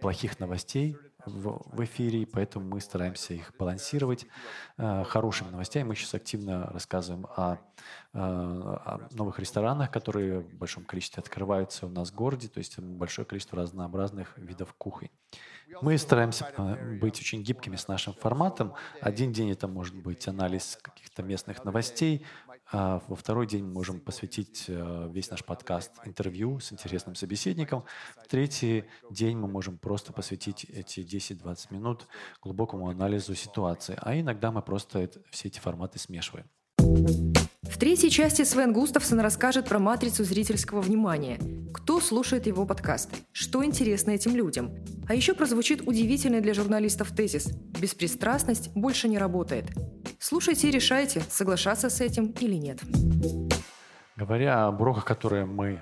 плохих 0.00 0.40
новостей 0.40 0.96
в, 1.26 1.62
в 1.76 1.84
эфире, 1.84 2.26
поэтому 2.26 2.66
мы 2.66 2.80
стараемся 2.80 3.34
их 3.34 3.52
балансировать 3.58 4.26
э, 4.76 5.04
хорошими 5.04 5.50
новостями. 5.50 5.88
Мы 5.88 5.94
сейчас 5.94 6.14
активно 6.14 6.66
рассказываем 6.66 7.26
о, 7.36 7.54
э, 7.54 7.58
о 8.18 9.08
новых 9.12 9.38
ресторанах, 9.38 9.90
которые 9.90 10.40
в 10.40 10.54
большом 10.54 10.84
количестве 10.84 11.20
открываются 11.20 11.86
у 11.86 11.90
нас 11.90 12.10
в 12.10 12.14
городе, 12.14 12.48
то 12.48 12.58
есть 12.58 12.78
большое 12.78 13.26
количество 13.26 13.58
разнообразных 13.58 14.36
видов 14.36 14.74
кухонь. 14.74 15.10
Мы 15.82 15.96
стараемся 15.98 16.52
э, 16.56 16.98
быть 16.98 17.20
очень 17.20 17.42
гибкими 17.42 17.76
с 17.76 17.88
нашим 17.88 18.14
форматом. 18.14 18.74
Один 19.00 19.32
день 19.32 19.50
это 19.50 19.68
может 19.68 19.94
быть 19.94 20.26
анализ 20.28 20.78
каких-то 20.82 21.22
местных 21.22 21.64
новостей, 21.64 22.26
а 22.72 23.02
во 23.08 23.16
второй 23.16 23.46
день 23.46 23.64
мы 23.64 23.72
можем 23.72 24.00
посвятить 24.00 24.64
э, 24.68 25.10
весь 25.12 25.30
наш 25.30 25.44
подкаст 25.44 25.92
интервью 26.04 26.60
с 26.60 26.72
интересным 26.72 27.14
собеседником. 27.14 27.84
В 28.22 28.28
третий 28.28 28.84
день 29.10 29.36
мы 29.36 29.48
можем 29.48 29.76
просто 29.76 30.12
посвятить 30.12 30.64
эти 30.64 31.00
10-20 31.00 31.74
минут 31.74 32.06
глубокому 32.42 32.88
анализу 32.88 33.34
ситуации. 33.34 33.98
А 34.00 34.18
иногда 34.18 34.52
мы 34.52 34.62
просто 34.62 35.10
все 35.30 35.48
эти 35.48 35.58
форматы 35.58 35.98
смешиваем. 35.98 36.46
В 37.70 37.78
третьей 37.78 38.10
части 38.10 38.42
Свен 38.42 38.72
Густавсон 38.72 39.20
расскажет 39.20 39.68
про 39.68 39.78
матрицу 39.78 40.24
зрительского 40.24 40.80
внимания. 40.80 41.38
Кто 41.72 42.00
слушает 42.00 42.48
его 42.48 42.66
подкаст? 42.66 43.10
Что 43.30 43.64
интересно 43.64 44.10
этим 44.10 44.34
людям? 44.34 44.74
А 45.08 45.14
еще 45.14 45.34
прозвучит 45.34 45.86
удивительный 45.86 46.40
для 46.40 46.52
журналистов 46.52 47.12
тезис 47.12 47.46
«Беспристрастность 47.80 48.72
больше 48.74 49.08
не 49.08 49.18
работает». 49.18 49.66
Слушайте 50.18 50.68
и 50.68 50.72
решайте, 50.72 51.22
соглашаться 51.30 51.90
с 51.90 52.00
этим 52.00 52.34
или 52.40 52.56
нет. 52.56 52.80
Говоря 54.16 54.66
об 54.66 54.80
уроках, 54.80 55.04
которые 55.04 55.46
мы 55.46 55.80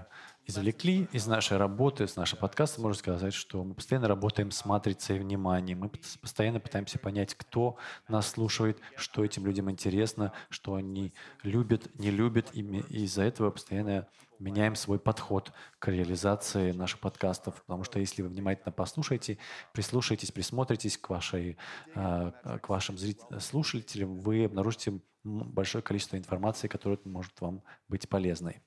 извлекли 0.48 1.06
из 1.12 1.26
нашей 1.26 1.58
работы, 1.58 2.08
с 2.08 2.16
нашего 2.16 2.40
подкаста, 2.40 2.80
можно 2.80 2.98
сказать, 2.98 3.34
что 3.34 3.62
мы 3.62 3.74
постоянно 3.74 4.08
работаем 4.08 4.50
с 4.50 4.64
матрицей 4.64 5.18
внимания. 5.18 5.76
Мы 5.76 5.90
постоянно 6.20 6.58
пытаемся 6.58 6.98
понять, 6.98 7.34
кто 7.34 7.76
нас 8.08 8.30
слушает, 8.30 8.78
что 8.96 9.24
этим 9.24 9.44
людям 9.44 9.70
интересно, 9.70 10.32
что 10.48 10.74
они 10.74 11.12
любят, 11.42 11.94
не 11.98 12.10
любят. 12.10 12.48
И 12.54 12.62
из-за 12.62 13.24
этого 13.24 13.50
постоянно 13.50 14.08
меняем 14.38 14.74
свой 14.74 14.98
подход 14.98 15.52
к 15.78 15.88
реализации 15.88 16.72
наших 16.72 17.00
подкастов. 17.00 17.62
Потому 17.66 17.84
что 17.84 18.00
если 18.00 18.22
вы 18.22 18.30
внимательно 18.30 18.72
послушаете, 18.72 19.36
прислушаетесь, 19.74 20.32
присмотритесь 20.32 20.96
к, 20.96 21.10
вашей, 21.10 21.58
э, 21.94 22.32
к 22.62 22.68
вашим 22.70 22.96
слушателям, 23.38 24.18
вы 24.20 24.46
обнаружите 24.46 24.98
большое 25.24 25.82
количество 25.82 26.16
информации, 26.16 26.68
которая 26.68 26.98
может 27.04 27.38
вам 27.40 27.62
быть 27.88 28.08
полезной. 28.08 28.62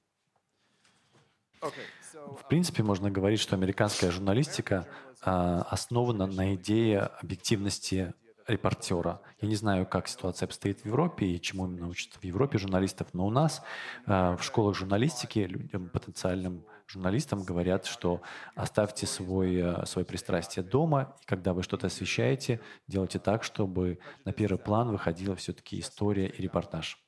В 1.61 2.47
принципе, 2.49 2.83
можно 2.83 3.09
говорить, 3.09 3.39
что 3.39 3.55
американская 3.55 4.11
журналистика 4.11 4.87
а, 5.21 5.61
основана 5.69 6.25
на 6.27 6.55
идее 6.55 7.01
объективности 7.01 8.13
репортера. 8.47 9.21
Я 9.39 9.47
не 9.47 9.55
знаю, 9.55 9.85
как 9.85 10.07
ситуация 10.07 10.47
обстоит 10.47 10.81
в 10.81 10.85
Европе 10.85 11.25
и 11.25 11.41
чему 11.41 11.67
именно 11.67 11.87
учат 11.87 12.13
в 12.15 12.23
Европе 12.23 12.57
журналистов, 12.57 13.07
но 13.13 13.25
у 13.25 13.29
нас 13.29 13.61
а, 14.05 14.35
в 14.35 14.43
школах 14.43 14.75
журналистики 14.75 15.39
людям, 15.39 15.89
потенциальным 15.89 16.65
журналистам 16.87 17.43
говорят, 17.43 17.85
что 17.85 18.21
оставьте 18.55 19.07
свой, 19.07 19.61
а, 19.61 19.85
свое 19.85 20.05
пристрастие 20.05 20.63
дома, 20.63 21.15
и 21.21 21.25
когда 21.25 21.53
вы 21.53 21.63
что-то 21.63 21.87
освещаете, 21.87 22.59
делайте 22.87 23.19
так, 23.19 23.43
чтобы 23.43 23.99
на 24.25 24.33
первый 24.33 24.57
план 24.57 24.91
выходила 24.91 25.35
все-таки 25.35 25.79
история 25.79 26.27
и 26.27 26.41
репортаж. 26.41 26.99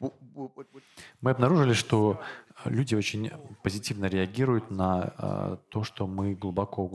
Мы 0.00 1.30
обнаружили, 1.30 1.72
что 1.72 2.20
люди 2.64 2.94
очень 2.94 3.30
позитивно 3.62 4.06
реагируют 4.06 4.70
на 4.70 5.14
э, 5.18 5.56
то, 5.70 5.84
что 5.84 6.06
мы 6.06 6.34
глубоко 6.34 6.90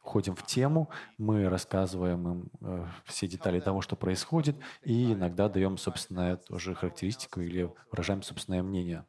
входим 0.00 0.34
в 0.34 0.44
тему, 0.44 0.90
мы 1.18 1.48
рассказываем 1.48 2.28
им 2.28 2.50
э, 2.60 2.86
все 3.04 3.26
детали 3.26 3.60
того, 3.60 3.80
что 3.80 3.96
происходит, 3.96 4.56
и 4.82 5.12
иногда 5.12 5.48
даем 5.48 5.78
собственную 5.78 6.38
тоже 6.38 6.74
характеристику 6.74 7.40
или 7.40 7.70
выражаем 7.90 8.22
собственное 8.22 8.62
мнение. 8.62 9.04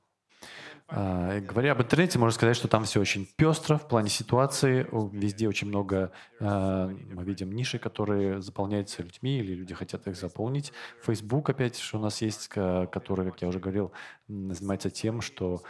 А, 0.88 1.40
говоря 1.40 1.72
об 1.72 1.82
интернете, 1.82 2.20
можно 2.20 2.36
сказать, 2.36 2.56
что 2.56 2.68
там 2.68 2.84
все 2.84 3.02
очень 3.02 3.28
пестро 3.36 3.78
в 3.78 3.88
плане 3.88 4.10
ситуации. 4.10 4.88
Везде 5.12 5.48
очень 5.48 5.68
много, 5.68 6.12
а, 6.40 6.88
мы 6.88 7.24
видим, 7.24 7.52
ниши, 7.52 7.80
которые 7.80 8.42
заполняются 8.42 9.02
людьми, 9.02 9.40
или 9.40 9.54
люди 9.56 9.74
хотят 9.74 10.08
их 10.08 10.16
заполнить. 10.16 10.72
Facebook, 11.02 11.50
опять 11.50 11.78
что 11.78 11.98
у 11.98 12.02
нас 12.02 12.22
есть, 12.22 12.48
который, 12.48 13.32
как 13.32 13.42
я 13.42 13.48
уже 13.48 13.60
говорил, 13.60 13.92
занимается 14.28 14.90
тем, 14.90 15.22
что 15.22 15.64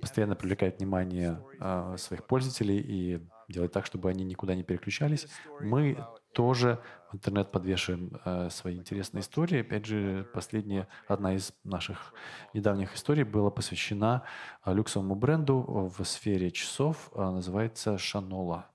постоянно 0.00 0.36
привлекает 0.36 0.78
внимание 0.78 1.40
а, 1.60 1.96
своих 1.98 2.26
пользователей 2.26 2.78
и 2.78 3.20
делать 3.48 3.72
так, 3.72 3.84
чтобы 3.86 4.08
они 4.08 4.24
никуда 4.24 4.54
не 4.54 4.62
переключались. 4.62 5.26
Мы 5.60 5.98
тоже 6.32 6.80
в 7.10 7.16
интернет 7.16 7.50
подвешиваем 7.50 8.18
э, 8.24 8.48
свои 8.50 8.76
интересные 8.76 9.20
истории. 9.20 9.60
Опять 9.60 9.84
же, 9.84 10.26
последняя, 10.32 10.88
одна 11.06 11.34
из 11.34 11.52
наших 11.62 12.14
недавних 12.54 12.94
историй 12.94 13.24
была 13.24 13.50
посвящена 13.50 14.22
э, 14.64 14.72
люксовому 14.72 15.14
бренду 15.14 15.92
в 15.96 16.04
сфере 16.04 16.50
часов, 16.50 17.10
э, 17.14 17.20
называется 17.22 17.98
Шанола. 17.98 18.66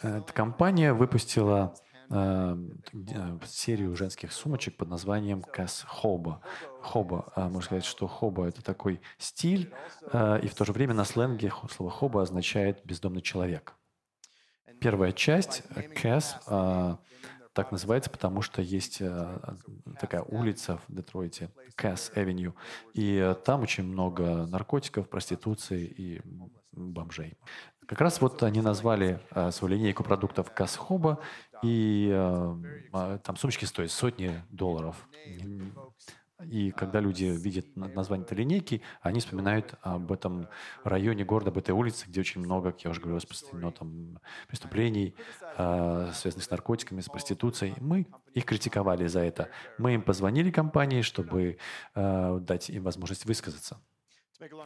Эта 0.00 0.32
компания 0.32 0.94
выпустила 0.94 1.74
э, 2.08 2.56
серию 3.46 3.94
женских 3.96 4.32
сумочек 4.32 4.76
под 4.78 4.88
названием 4.88 5.42
Кас 5.42 5.84
Хоба. 5.86 6.40
Хоба, 6.80 7.32
можно 7.36 7.60
сказать, 7.60 7.84
что 7.84 8.06
хоба— 8.08 8.46
это 8.48 8.62
такой 8.62 9.00
стиль, 9.18 9.72
и 10.12 10.48
в 10.48 10.54
то 10.56 10.64
же 10.64 10.72
время 10.72 10.94
на 10.94 11.04
сленге 11.04 11.52
слово 11.70 11.92
хоба 11.92 12.22
означает 12.22 12.80
«бездомный 12.84 13.22
человек». 13.22 13.76
Первая 14.82 15.12
часть, 15.12 15.62
Кэс, 15.94 16.36
а, 16.46 16.98
так 17.52 17.70
называется, 17.70 18.10
потому 18.10 18.42
что 18.42 18.62
есть 18.62 18.98
а, 19.00 19.56
такая 20.00 20.22
улица 20.22 20.78
в 20.78 20.92
Детройте, 20.92 21.50
Кэс 21.76 22.10
Эвеню, 22.16 22.56
и 22.92 23.34
там 23.44 23.62
очень 23.62 23.84
много 23.84 24.46
наркотиков, 24.46 25.08
проституции 25.08 25.84
и 25.84 26.20
бомжей. 26.72 27.38
Как 27.86 28.00
раз 28.00 28.20
вот 28.20 28.42
они 28.42 28.60
назвали 28.60 29.20
а, 29.30 29.52
свою 29.52 29.74
линейку 29.76 30.02
продуктов 30.02 30.52
Кэс 30.52 30.76
Хоба, 30.76 31.20
и 31.62 32.10
там 33.22 33.36
сумочки 33.36 33.64
стоят 33.66 33.92
сотни 33.92 34.42
долларов. 34.50 35.08
И 36.50 36.70
когда 36.70 37.00
люди 37.00 37.24
видят 37.24 37.66
название 37.76 38.24
этой 38.24 38.38
линейки, 38.38 38.82
они 39.00 39.20
вспоминают 39.20 39.74
об 39.82 40.12
этом 40.12 40.48
районе 40.84 41.24
города, 41.24 41.50
об 41.50 41.58
этой 41.58 41.70
улице, 41.70 42.06
где 42.08 42.20
очень 42.20 42.40
много, 42.40 42.72
как 42.72 42.84
я 42.84 42.90
уже 42.90 43.00
говорил, 43.00 43.16
распространено 43.16 43.72
там 43.72 44.18
преступлений, 44.48 45.14
э, 45.56 46.10
связанных 46.14 46.44
с 46.44 46.50
наркотиками, 46.50 47.00
с 47.00 47.08
проституцией. 47.08 47.74
Мы 47.80 48.06
их 48.34 48.44
критиковали 48.44 49.06
за 49.06 49.20
это. 49.20 49.50
Мы 49.78 49.94
им 49.94 50.02
позвонили 50.02 50.50
компании, 50.50 51.02
чтобы 51.02 51.58
э, 51.94 52.38
дать 52.40 52.70
им 52.70 52.84
возможность 52.84 53.24
высказаться. 53.24 53.80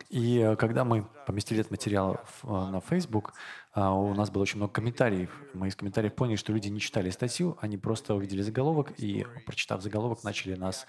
И 0.09 0.39
э, 0.39 0.57
когда 0.57 0.85
мы 0.85 1.07
поместили 1.27 1.61
этот 1.61 1.71
материал 1.71 2.21
э, 2.43 2.47
на 2.47 2.81
Facebook, 2.81 3.35
э, 3.75 3.81
у 3.81 4.15
нас 4.15 4.31
было 4.31 4.43
очень 4.43 4.57
много 4.57 4.73
комментариев. 4.73 5.31
Мы 5.55 5.69
из 5.69 5.77
комментариев 5.77 6.15
поняли, 6.15 6.37
что 6.37 6.53
люди 6.53 6.69
не 6.69 6.81
читали 6.81 7.11
статью, 7.11 7.59
они 7.61 7.77
просто 7.77 8.15
увидели 8.15 8.43
заголовок 8.43 8.93
и, 8.99 9.27
прочитав 9.45 9.83
заголовок, 9.83 10.25
начали 10.25 10.55
нас, 10.55 10.87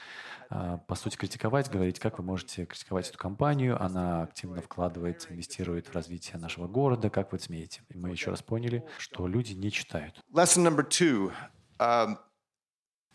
по 0.49 0.95
сути, 0.95 1.17
критиковать, 1.17 1.69
говорить, 1.69 1.99
как 1.99 2.19
вы 2.19 2.23
можете 2.23 2.65
критиковать 2.65 3.09
эту 3.09 3.17
компанию, 3.17 3.81
она 3.81 4.23
активно 4.23 4.61
вкладывается, 4.61 5.33
инвестирует 5.33 5.87
в 5.87 5.93
развитие 5.93 6.37
нашего 6.37 6.67
города, 6.67 7.09
как 7.09 7.31
вы 7.31 7.39
смеете. 7.39 7.81
И 7.89 7.97
мы 7.97 8.11
еще 8.11 8.31
раз 8.31 8.41
поняли, 8.41 8.85
что 8.97 9.27
люди 9.27 9.53
не 9.53 9.71
читают. 9.71 10.21
Lesson 10.33 10.63
number 10.63 10.87
two. 10.87 11.31
Um, 11.79 12.17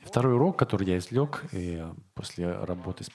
Второй 0.05 0.35
урок, 0.35 0.59
который 0.59 0.87
я 0.87 0.99
извлек 0.99 1.45
и 1.53 1.83
после 2.15 2.53
работы 2.53 3.05
с, 3.05 3.11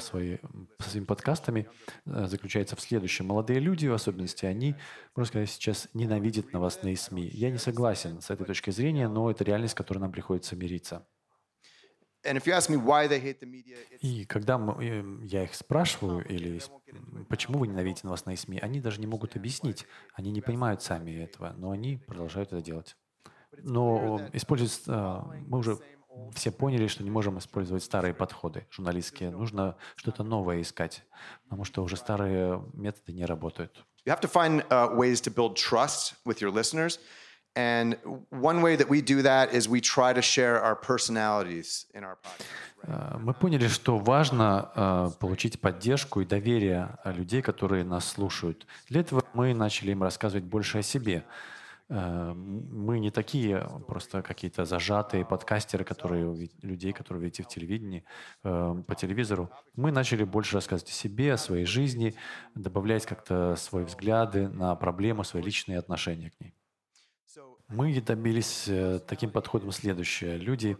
своей, 0.00 0.40
со 0.78 0.90
своими 0.90 1.04
подкастами, 1.04 1.68
э, 2.06 2.26
заключается 2.26 2.76
в 2.76 2.80
следующем. 2.80 3.26
Молодые 3.26 3.58
люди, 3.60 3.86
в 3.86 3.94
особенности, 3.94 4.46
они, 4.46 4.76
можно 5.16 5.28
сказать, 5.28 5.50
сейчас 5.50 5.88
ненавидят 5.92 6.52
новостные 6.52 6.96
СМИ. 6.96 7.28
Я 7.32 7.50
не 7.50 7.58
согласен 7.58 8.20
с 8.20 8.30
этой 8.30 8.46
точки 8.46 8.70
зрения, 8.70 9.08
но 9.08 9.30
это 9.30 9.42
реальность, 9.42 9.72
с 9.72 9.76
которой 9.76 9.98
нам 9.98 10.12
приходится 10.12 10.54
мириться. 10.54 11.06
И 14.00 14.26
когда 14.26 14.58
мы, 14.58 14.84
э, 14.84 15.26
я 15.26 15.44
их 15.44 15.54
спрашиваю, 15.54 16.24
или 16.26 16.60
почему 17.28 17.58
вы 17.58 17.66
ненавидите 17.66 18.02
новостные 18.04 18.36
СМИ, 18.36 18.58
они 18.60 18.80
даже 18.80 19.00
не 19.00 19.06
могут 19.06 19.36
объяснить. 19.36 19.86
Они 20.14 20.30
не 20.30 20.42
понимают 20.42 20.82
сами 20.82 21.12
этого, 21.12 21.54
но 21.56 21.70
они 21.70 21.96
продолжают 21.96 22.52
это 22.52 22.62
делать. 22.62 22.96
Но 23.58 24.20
использовать, 24.32 24.82
а, 24.86 25.24
мы 25.46 25.58
уже 25.58 25.78
все 26.34 26.50
поняли, 26.50 26.86
что 26.86 27.02
не 27.02 27.10
можем 27.10 27.38
использовать 27.38 27.82
старые 27.82 28.14
подходы 28.14 28.66
журналистские. 28.70 29.30
Нужно 29.30 29.76
что-то 29.96 30.22
новое 30.22 30.60
искать, 30.60 31.04
потому 31.44 31.64
что 31.64 31.82
уже 31.82 31.96
старые 31.96 32.62
методы 32.74 33.12
не 33.12 33.24
работают. 33.24 33.84
You 34.06 34.12
have 34.12 34.20
to 34.20 34.28
find 34.28 34.66
uh, 34.68 34.94
ways 34.96 35.20
to 35.22 35.30
build 35.30 35.56
trust 35.56 36.14
with 36.24 36.40
your 36.40 36.50
listeners. 36.50 36.98
And 37.56 37.98
one 38.30 38.62
way 38.62 38.76
that 38.76 38.88
we 38.88 39.02
do 39.02 39.22
that 39.22 39.52
is 39.52 39.68
we 39.68 39.80
try 39.80 40.12
to 40.12 40.22
share 40.22 40.62
our 40.62 40.76
personalities 40.76 41.86
in 41.94 42.04
our 42.04 42.16
podcast. 42.16 42.46
А, 42.82 43.18
мы 43.18 43.34
поняли, 43.34 43.68
что 43.68 43.98
важно 43.98 44.70
uh, 44.74 45.18
получить 45.18 45.60
поддержку 45.60 46.20
и 46.20 46.24
доверие 46.24 46.96
людей, 47.04 47.42
которые 47.42 47.84
нас 47.84 48.06
слушают. 48.06 48.66
Для 48.88 49.00
этого 49.00 49.22
мы 49.34 49.52
начали 49.52 49.90
им 49.90 50.02
рассказывать 50.02 50.44
больше 50.44 50.78
о 50.78 50.82
себе. 50.82 51.24
Э, 51.90 52.32
мы 52.34 53.00
не 53.00 53.10
такие 53.10 53.68
просто 53.86 54.22
какие-то 54.22 54.64
зажатые 54.64 55.24
подкастеры, 55.24 55.84
которые 55.84 56.48
людей, 56.62 56.92
которые 56.92 57.24
видите 57.24 57.42
в 57.42 57.48
телевидении, 57.48 58.04
э, 58.44 58.82
по 58.86 58.94
телевизору. 58.94 59.50
Мы 59.74 59.90
начали 59.90 60.24
больше 60.24 60.54
рассказывать 60.54 60.90
о 60.90 60.94
себе, 60.94 61.34
о 61.34 61.36
своей 61.36 61.66
жизни, 61.66 62.14
добавлять 62.54 63.06
как-то 63.06 63.56
свои 63.56 63.84
взгляды 63.84 64.48
на 64.48 64.74
проблему, 64.76 65.24
свои 65.24 65.42
личные 65.42 65.78
отношения 65.78 66.30
к 66.30 66.40
ней. 66.40 66.54
Мы 67.68 68.00
добились 68.00 68.66
э, 68.68 69.00
таким 69.06 69.30
подходом 69.30 69.72
следующее. 69.72 70.38
Люди 70.38 70.76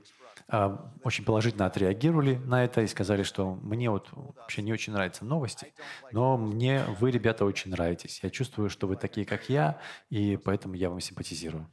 очень 1.04 1.24
положительно 1.24 1.66
отреагировали 1.66 2.36
на 2.36 2.64
это 2.64 2.82
и 2.82 2.86
сказали, 2.86 3.22
что 3.22 3.54
мне 3.62 3.90
вот 3.90 4.08
вообще 4.12 4.62
не 4.62 4.72
очень 4.72 4.92
нравятся 4.92 5.24
новости, 5.24 5.72
но 6.12 6.36
мне 6.36 6.84
вы, 6.98 7.10
ребята, 7.10 7.44
очень 7.44 7.70
нравитесь. 7.70 8.20
Я 8.22 8.30
чувствую, 8.30 8.70
что 8.70 8.86
вы 8.86 8.96
такие, 8.96 9.26
как 9.26 9.48
я, 9.48 9.78
и 10.10 10.36
поэтому 10.36 10.74
я 10.74 10.90
вам 10.90 11.00
симпатизирую. 11.00 11.66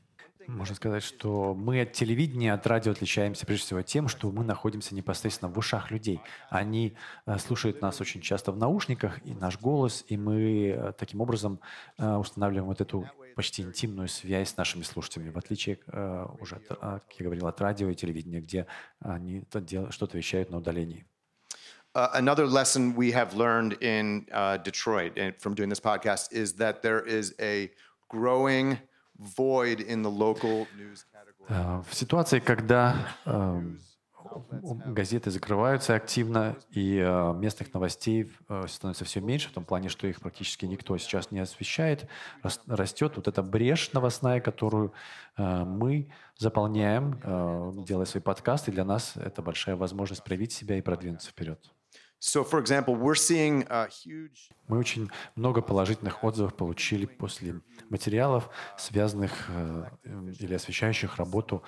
Можно 0.47 0.75
сказать, 0.75 1.03
что 1.03 1.53
мы 1.53 1.81
от 1.81 1.91
телевидения, 1.91 2.53
от 2.53 2.65
радио 2.67 2.93
отличаемся 2.93 3.45
прежде 3.45 3.65
всего 3.65 3.81
тем, 3.81 4.07
что 4.07 4.31
мы 4.31 4.45
находимся 4.45 4.95
непосредственно 4.95 5.51
в 5.51 5.57
ушах 5.57 5.91
людей. 5.91 6.21
Они 6.49 6.95
э, 7.25 7.37
слушают 7.37 7.81
нас 7.81 7.99
очень 7.99 8.21
часто 8.21 8.53
в 8.53 8.57
наушниках, 8.57 9.19
и 9.25 9.33
наш 9.33 9.59
голос, 9.59 10.05
и 10.07 10.15
мы 10.15 10.69
э, 10.69 10.93
таким 10.97 11.19
образом 11.19 11.59
э, 11.97 12.15
устанавливаем 12.15 12.67
вот 12.67 12.79
эту 12.79 13.05
почти 13.37 13.61
интимную 13.61 14.09
связь 14.09 14.49
с 14.49 14.57
нашими 14.57 14.81
слушателями, 14.81 15.29
в 15.29 15.37
отличие 15.37 15.77
уже, 16.41 16.55
от, 16.55 16.67
как 16.67 17.13
я 17.19 17.23
говорил, 17.23 17.47
от 17.47 17.61
радио 17.61 17.89
и 17.89 17.95
телевидения, 17.95 18.41
где 18.41 18.65
они 18.99 19.45
что-то 19.91 20.17
вещают 20.17 20.49
на 20.49 20.57
удалении. 20.57 21.05
Uh, 21.95 22.09
another 22.13 22.45
lesson 22.45 22.95
we 22.95 23.11
have 23.11 23.33
learned 23.33 23.75
in 23.81 24.27
uh, 24.31 24.57
Detroit 24.57 25.13
and 25.17 25.33
from 25.39 25.55
doing 25.55 25.69
this 25.69 25.79
podcast 25.79 26.31
is 26.31 26.53
that 26.53 26.83
there 26.83 27.01
is 27.03 27.33
a 27.39 27.71
growing 28.07 28.77
void 29.17 29.79
in 29.79 30.03
the 30.03 30.11
local 30.11 30.67
news 30.77 31.05
category. 31.11 31.49
Uh, 31.49 31.81
в 31.89 31.95
ситуации, 31.95 32.39
когда 32.39 33.15
uh, 33.25 33.63
газеты 34.85 35.31
закрываются 35.31 35.95
активно, 35.95 36.55
и 36.71 36.97
uh, 36.97 37.37
местных 37.37 37.73
новостей 37.73 38.31
uh, 38.47 38.67
становится 38.67 39.05
все 39.05 39.21
меньше, 39.21 39.49
в 39.49 39.53
том 39.53 39.65
плане, 39.65 39.89
что 39.89 40.07
их 40.07 40.19
практически 40.19 40.65
никто 40.65 40.97
сейчас 40.97 41.31
не 41.31 41.39
освещает, 41.39 42.07
растет 42.67 43.13
вот 43.15 43.27
эта 43.27 43.43
брешь 43.43 43.91
новостная, 43.93 44.39
которую 44.39 44.93
uh, 45.37 45.65
мы 45.65 46.09
заполняем, 46.37 47.19
делая 47.85 48.05
свои 48.05 48.21
подкасты, 48.21 48.69
и 48.69 48.73
для 48.73 48.85
нас 48.85 49.13
это 49.15 49.41
большая 49.41 49.75
возможность 49.75 50.23
проявить 50.23 50.51
себя 50.51 50.77
и 50.77 50.81
продвинуться 50.81 51.31
вперед. 51.31 51.59
So, 52.19 52.43
for 52.43 52.59
example, 52.59 52.95
we're 52.95 53.15
seeing 53.15 53.65
a 53.69 53.87
huge 53.87 54.49
Мы 54.67 54.79
очень 54.79 55.09
много 55.35 55.61
положительных 55.61 56.23
отзывов 56.23 56.55
получили 56.55 57.05
после 57.05 57.61
материалов, 57.89 58.49
связанных 58.75 59.31
э, 59.49 59.85
или 60.39 60.55
освещающих 60.55 61.17
работу 61.17 61.61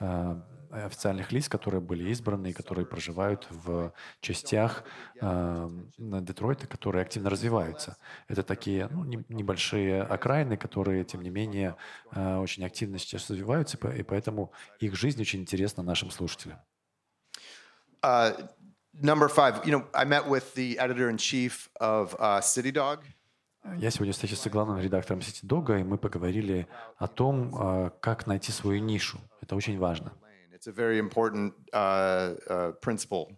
э, 0.00 0.40
официальных 0.72 1.32
лиц, 1.32 1.48
которые 1.48 1.80
были 1.80 2.10
избраны 2.10 2.50
и 2.50 2.52
которые 2.52 2.86
проживают 2.86 3.46
в 3.50 3.92
частях 4.20 4.84
э, 5.20 5.68
Детройта, 5.98 6.66
которые 6.66 7.02
активно 7.02 7.30
развиваются. 7.30 7.96
Это 8.28 8.42
такие 8.42 8.88
ну, 8.90 9.04
не, 9.04 9.24
небольшие 9.28 10.02
окраины, 10.02 10.56
которые, 10.56 11.04
тем 11.04 11.22
не 11.22 11.30
менее, 11.30 11.76
э, 12.12 12.36
очень 12.36 12.64
активно 12.64 12.98
сейчас 12.98 13.28
развиваются, 13.30 13.76
и 13.88 14.02
поэтому 14.02 14.52
их 14.80 14.96
жизнь 14.96 15.20
очень 15.20 15.40
интересна 15.40 15.82
нашим 15.82 16.10
слушателям. 16.10 16.58
Uh, 18.04 18.48
number 19.00 19.28
five, 19.28 19.64
you 19.64 19.70
know, 19.70 19.86
I 19.94 20.04
met 20.04 20.26
with 20.26 20.54
the 20.54 20.76
editor 20.78 21.08
in 21.08 21.16
chief 21.18 21.68
of 21.80 22.16
uh, 22.18 22.40
City 22.40 22.72
Dog. 22.72 23.04
Я 23.78 23.90
сегодня 23.90 24.12
встретился 24.12 24.48
с 24.48 24.52
главным 24.52 24.78
редактором 24.78 25.20
City 25.20 25.46
Dog, 25.46 25.80
и 25.80 25.84
мы 25.84 25.96
поговорили 25.96 26.66
о 26.96 27.06
том, 27.06 27.54
э, 27.54 27.90
как 28.00 28.26
найти 28.26 28.50
свою 28.50 28.80
нишу. 28.80 29.20
Это 29.40 29.54
очень 29.54 29.78
важно. 29.78 30.12
It's 30.62 30.68
a 30.68 30.72
very 30.86 30.98
important 30.98 31.54
uh, 31.72 32.34
uh, 32.48 32.70
principle. 32.80 33.32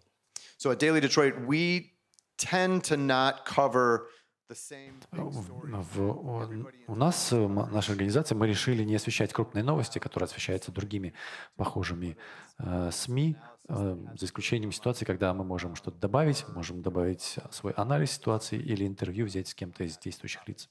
So 0.57 0.69
at 0.69 0.77
Daily 0.77 0.99
Detroit, 0.99 1.33
we 1.47 1.93
tend 2.37 2.83
to 2.83 2.97
not 2.97 3.45
cover 3.45 4.09
the 4.47 4.53
same 4.53 4.99
big 5.11 5.33
stories. 5.33 5.73
В, 5.95 6.85
у 6.87 6.95
нас, 6.95 7.33
э, 7.33 7.47
наша 7.47 7.93
организация, 7.93 8.35
мы 8.35 8.47
решили 8.47 8.83
не 8.83 8.93
освещать 8.93 9.33
крупные 9.33 9.63
новости, 9.63 9.97
которые 9.97 10.25
освещаются 10.25 10.71
другими 10.71 11.15
похожими 11.55 12.15
э, 12.59 12.91
СМИ, 12.91 13.35
э, 13.69 13.97
за 14.19 14.25
исключением 14.27 14.71
ситуации, 14.71 15.05
когда 15.05 15.33
мы 15.33 15.43
можем 15.43 15.75
что-то 15.75 15.97
добавить, 15.97 16.47
можем 16.49 16.83
добавить 16.83 17.39
свой 17.49 17.73
анализ 17.73 18.11
ситуации 18.11 18.59
или 18.59 18.85
интервью 18.85 19.25
взять 19.25 19.47
с 19.47 19.55
кем-то 19.55 19.83
из 19.83 19.97
действующих 19.97 20.47
лиц. 20.47 20.69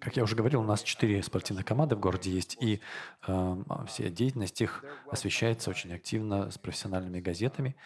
Как 0.00 0.16
я 0.16 0.22
уже 0.22 0.36
говорил, 0.36 0.60
у 0.60 0.64
нас 0.64 0.82
четыре 0.82 1.22
спортивных 1.22 1.64
команды 1.64 1.96
в 1.96 2.00
городе 2.00 2.30
есть, 2.30 2.56
и 2.60 2.80
э, 3.26 3.56
вся 3.86 4.08
деятельность 4.08 4.60
их 4.60 4.84
освещается 5.10 5.70
очень 5.70 5.92
активно 5.92 6.50
с 6.50 6.58
профессиональными 6.58 7.20
газетами, 7.20 7.76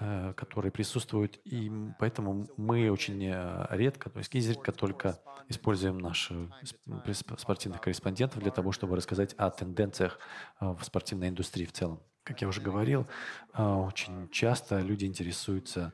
э, 0.00 0.32
которые 0.36 0.72
присутствуют, 0.72 1.38
и 1.44 1.70
поэтому 1.98 2.46
мы 2.56 2.90
очень 2.90 3.24
э, 3.24 3.66
редко, 3.70 4.10
то 4.10 4.18
есть 4.18 4.34
изредка 4.34 4.72
только 4.72 5.18
используем 5.48 5.98
наших 5.98 6.50
спортивных 7.36 7.80
корреспондентов 7.80 8.42
для 8.42 8.50
того, 8.50 8.72
чтобы 8.72 8.96
рассказать 8.96 9.34
о 9.34 9.50
тенденциях 9.50 10.18
э, 10.60 10.66
в 10.66 10.82
спортивной 10.84 11.28
индустрии 11.28 11.66
в 11.66 11.72
целом. 11.72 12.00
Как 12.22 12.40
я 12.40 12.48
уже 12.48 12.60
говорил, 12.60 13.06
э, 13.52 13.62
очень 13.62 14.28
часто 14.30 14.80
люди 14.80 15.04
интересуются 15.04 15.92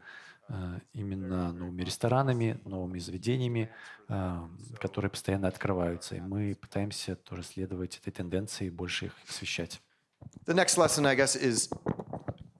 именно 0.92 1.52
новыми 1.52 1.82
ресторанами, 1.82 2.60
новыми 2.64 2.98
заведениями, 2.98 3.70
э, 4.08 4.48
которые 4.80 5.10
постоянно 5.10 5.48
открываются. 5.48 6.16
И 6.16 6.20
мы 6.20 6.54
пытаемся 6.54 7.16
тоже 7.16 7.42
следовать 7.42 7.98
этой 7.98 8.10
тенденции 8.10 8.66
и 8.66 8.70
больше 8.70 9.06
их 9.06 9.12
освещать. 9.28 9.80
The 10.46 10.54
next 10.54 10.76
lesson, 10.76 11.06
I 11.06 11.16
guess, 11.16 11.36
is 11.36 11.70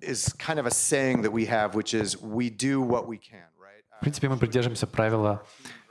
is 0.00 0.32
kind 0.38 0.58
of 0.58 0.66
a 0.66 0.70
saying 0.70 1.22
that 1.22 1.32
we 1.32 1.46
have, 1.46 1.74
which 1.74 1.92
is 1.94 2.16
we 2.22 2.48
do 2.48 2.80
what 2.80 3.06
we 3.06 3.18
can, 3.18 3.48
right? 3.58 3.84
В 3.98 4.00
принципе, 4.00 4.28
мы 4.28 4.38
придерживаемся 4.38 4.86
правила 4.86 5.42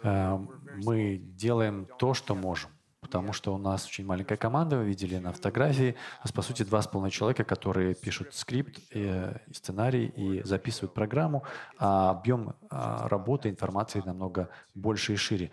э, 0.03 0.38
«мы 0.83 1.17
делаем 1.17 1.88
то, 1.99 2.13
что 2.13 2.33
можем». 2.33 2.71
Потому 3.09 3.33
что 3.33 3.55
у 3.55 3.57
нас 3.57 3.87
очень 3.87 4.05
маленькая 4.05 4.37
команда, 4.37 4.77
вы 4.77 4.85
видели 4.85 5.17
на 5.17 5.33
фотографии. 5.33 5.95
У 6.19 6.25
нас, 6.25 6.31
по 6.31 6.43
сути, 6.43 6.61
два 6.61 6.79
с 6.79 6.87
половиной 6.87 7.09
человека, 7.09 7.43
которые 7.43 7.95
пишут 7.95 8.35
скрипт, 8.35 8.77
и, 8.91 9.33
и 9.47 9.53
сценарий 9.53 10.05
и 10.05 10.43
записывают 10.43 10.93
программу, 10.93 11.43
а 11.79 12.11
объем 12.11 12.53
а, 12.69 13.07
работы, 13.07 13.49
информации 13.49 14.03
намного 14.05 14.49
больше 14.75 15.13
и 15.13 15.15
шире. 15.15 15.49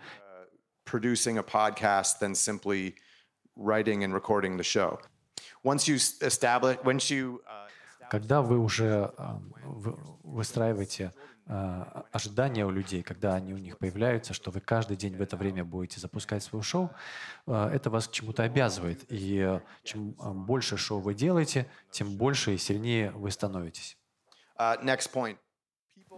producing 0.85 1.37
a 1.39 1.43
podcast 1.43 2.19
than 2.19 2.33
simply 2.35 2.93
writing 3.57 4.03
and 4.03 4.13
recording 4.13 4.55
the 4.55 4.63
show. 4.63 4.99
Once 5.63 5.87
you 5.87 5.95
establish, 6.21 6.77
once 6.83 7.09
you 7.09 7.41
uh, 7.49 7.67
Когда 8.11 8.41
вы 8.43 8.59
уже 8.59 9.11
вы- 9.65 9.97
выстраиваете 10.23 11.11
ожидания 12.11 12.65
у 12.65 12.69
людей, 12.69 13.03
когда 13.03 13.35
они 13.35 13.53
у 13.53 13.57
них 13.57 13.77
появляются, 13.77 14.33
что 14.33 14.51
вы 14.51 14.59
каждый 14.59 14.97
день 14.97 15.15
в 15.15 15.21
это 15.21 15.37
время 15.37 15.63
будете 15.63 15.99
запускать 15.99 16.43
свое 16.43 16.61
шоу, 16.61 16.91
а, 17.45 17.69
это 17.71 17.89
вас 17.89 18.07
к 18.07 18.11
чему-то 18.11 18.43
обязывает. 18.43 19.05
И 19.09 19.39
а, 19.39 19.61
чем 19.83 20.15
а, 20.19 20.33
больше 20.33 20.77
шоу 20.77 20.99
вы 20.99 21.13
делаете, 21.13 21.69
тем 21.91 22.17
больше 22.17 22.53
и 22.53 22.57
сильнее 22.57 23.11
вы 23.11 23.31
становитесь. 23.31 23.97
uh, 24.59 24.83
next 24.83 25.11
point. 25.13 25.37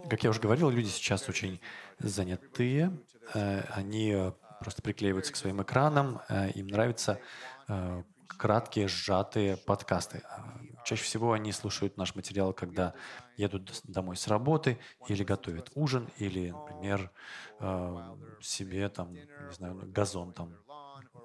Как 0.09 0.23
я 0.23 0.29
уже 0.29 0.39
говорил, 0.39 0.69
люди 0.69 0.87
сейчас 0.87 1.27
очень 1.27 1.59
занятые, 1.99 2.97
э, 3.33 3.61
они 3.71 4.11
э, 4.11 4.31
просто 4.59 4.81
приклеиваются 4.81 5.33
к 5.33 5.35
своим 5.35 5.61
экранам, 5.61 6.21
э, 6.29 6.51
им 6.51 6.67
нравятся 6.67 7.19
э, 7.67 8.03
краткие, 8.27 8.87
сжатые 8.87 9.57
подкасты. 9.57 10.23
Чаще 10.89 11.03
всего 11.03 11.33
они 11.33 11.51
слушают 11.51 11.97
наш 11.97 12.15
материал, 12.15 12.51
когда 12.51 12.95
едут 13.37 13.79
домой 13.83 14.17
с 14.17 14.27
работы 14.27 14.79
или 15.07 15.23
готовят 15.23 15.69
ужин, 15.75 16.09
или, 16.17 16.49
например, 16.49 17.11
э, 17.59 18.15
себе 18.41 18.89
там, 18.89 19.13
не 19.13 19.53
знаю, 19.53 19.79
газон 19.85 20.33
там 20.33 20.55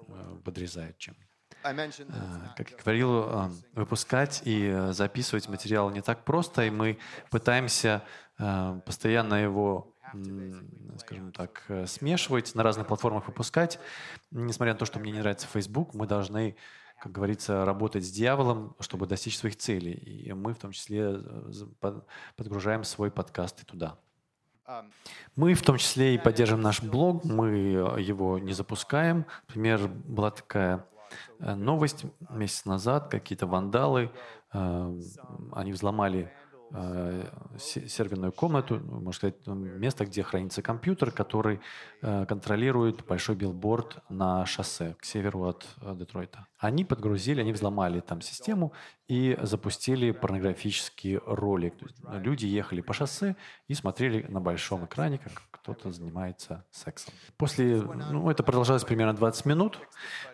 э, 0.07 0.37
подрезают 0.45 0.99
чем. 0.99 1.15
Э, 1.63 2.53
Как 2.55 2.69
я 2.69 2.77
говорил, 2.77 3.25
выпускать 3.73 4.43
и 4.45 4.89
записывать 4.91 5.49
материал 5.49 5.89
не 5.89 6.01
так 6.01 6.25
просто, 6.25 6.65
и 6.65 6.69
мы 6.69 6.99
пытаемся 7.31 8.03
постоянно 8.37 9.33
его, 9.33 9.95
скажем 10.99 11.31
так, 11.31 11.65
смешивать, 11.87 12.53
на 12.53 12.61
разных 12.61 12.85
платформах 12.85 13.25
выпускать. 13.25 13.79
Несмотря 14.29 14.73
на 14.73 14.77
то, 14.77 14.85
что 14.85 14.99
мне 14.99 15.11
не 15.11 15.21
нравится 15.21 15.47
Facebook, 15.47 15.95
мы 15.95 16.05
должны, 16.05 16.55
как 16.99 17.11
говорится, 17.11 17.65
работать 17.65 18.05
с 18.05 18.11
дьяволом, 18.11 18.75
чтобы 18.79 19.05
достичь 19.05 19.37
своих 19.37 19.57
целей. 19.57 19.93
И 19.93 20.33
мы 20.33 20.53
в 20.53 20.57
том 20.57 20.71
числе 20.71 21.21
э, 21.21 22.01
подгружаем 22.35 22.83
свой 22.83 23.11
подкаст 23.11 23.61
и 23.61 23.65
туда. 23.65 23.97
Мы 25.35 25.53
в 25.53 25.61
том 25.61 25.77
числе 25.77 26.15
и 26.15 26.17
поддерживаем 26.17 26.63
наш 26.63 26.81
блог, 26.81 27.23
мы 27.23 27.49
э, 27.97 28.01
его 28.01 28.39
не 28.39 28.53
запускаем. 28.53 29.25
Например, 29.47 29.87
была 29.87 30.31
такая 30.31 30.85
э, 31.39 31.53
новость 31.53 32.05
месяц 32.29 32.65
назад, 32.65 33.09
какие-то 33.09 33.45
вандалы, 33.45 34.11
они 34.51 35.73
взломали 35.73 36.31
серверную 37.57 38.31
комнату, 38.31 38.79
ну, 38.79 38.99
можно 38.99 39.13
сказать, 39.13 39.47
место, 39.47 40.05
где 40.05 40.23
хранится 40.23 40.61
компьютер, 40.61 41.11
который 41.11 41.59
э, 42.01 42.25
контролирует 42.25 43.05
большой 43.05 43.35
билборд 43.35 44.03
на 44.09 44.45
шоссе 44.45 44.95
к 44.99 45.05
северу 45.05 45.45
от 45.45 45.65
э, 45.81 45.95
Детройта. 45.95 46.47
Они 46.57 46.85
подгрузили, 46.85 47.41
они 47.41 47.53
взломали 47.53 47.99
там 48.01 48.21
систему 48.21 48.73
и 49.07 49.37
запустили 49.41 50.11
порнографический 50.11 51.17
ролик. 51.17 51.75
Люди 52.11 52.45
ехали 52.45 52.81
по 52.81 52.93
шоссе 52.93 53.35
и 53.67 53.73
смотрели 53.73 54.25
на 54.27 54.41
большом 54.41 54.85
экране, 54.85 55.17
как 55.17 55.54
кто-то 55.65 55.91
занимается 55.91 56.63
сексом. 56.69 57.13
После, 57.37 57.81
ну, 57.81 58.29
это 58.29 58.43
продолжалось 58.43 58.83
примерно 58.83 59.15
20 59.15 59.45
минут, 59.45 59.79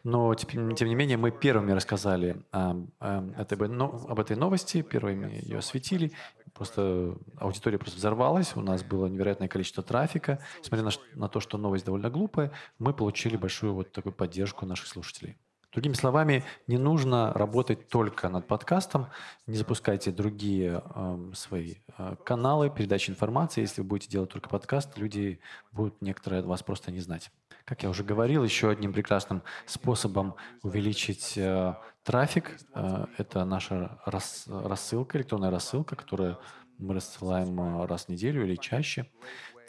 но 0.04 0.36
тем, 0.36 0.76
тем 0.76 0.90
не 0.90 0.96
менее 0.96 1.16
мы 1.16 1.32
первыми 1.32 1.72
рассказали 1.72 2.44
а, 2.52 2.76
а, 3.00 3.26
этой, 3.38 3.58
об 3.58 4.20
этой 4.20 4.36
новости, 4.36 4.82
первыми 4.82 5.40
ее 5.42 5.60
осветили. 5.60 6.12
Просто 6.54 7.16
аудитория 7.38 7.78
просто 7.78 7.98
взорвалась, 7.98 8.58
у 8.58 8.62
нас 8.62 8.84
было 8.84 9.08
невероятное 9.08 9.48
количество 9.48 9.82
трафика. 9.82 10.40
Несмотря 10.60 10.86
на, 10.86 10.92
на 11.16 11.30
то, 11.30 11.40
что 11.40 11.58
новость 11.58 11.86
довольно 11.86 12.10
глупая, 12.10 12.52
мы 12.78 12.94
получили 12.94 13.38
большую 13.38 13.74
вот 13.74 13.94
такую 13.94 14.12
поддержку 14.12 14.66
наших 14.66 14.88
слушателей. 14.88 15.38
Другими 15.72 15.94
словами, 15.94 16.44
не 16.68 16.78
нужно 16.78 17.32
работать 17.34 17.88
только 17.88 18.28
над 18.28 18.46
подкастом, 18.46 19.08
не 19.48 19.56
запускайте 19.56 20.12
другие 20.12 20.84
эм, 20.96 21.34
свои 21.34 21.76
э, 21.98 22.16
каналы 22.26 22.70
передачи 22.70 23.10
информации. 23.10 23.62
Если 23.62 23.82
вы 23.82 23.88
будете 23.88 24.12
делать 24.12 24.30
только 24.30 24.50
подкаст, 24.50 24.98
люди 24.98 25.40
будут 25.72 26.02
некоторые 26.02 26.44
вас 26.44 26.62
просто 26.62 26.92
не 26.92 27.00
знать. 27.00 27.32
Как 27.64 27.84
я 27.84 27.90
уже 27.90 28.04
говорил, 28.04 28.44
еще 28.44 28.70
одним 28.70 28.92
прекрасным 28.92 29.44
способом 29.66 30.36
увеличить 30.62 31.38
э, 31.38 31.76
трафик 32.04 32.60
э, 32.74 33.06
это 33.18 33.46
наша 33.46 33.98
рас- 34.06 34.48
рассылка, 34.48 35.18
электронная 35.18 35.52
рассылка, 35.52 35.96
которую 35.96 36.38
мы 36.80 36.96
рассылаем 36.96 37.58
э, 37.58 37.86
раз 37.86 38.06
в 38.06 38.10
неделю 38.10 38.44
или 38.44 38.56
чаще. 38.56 39.10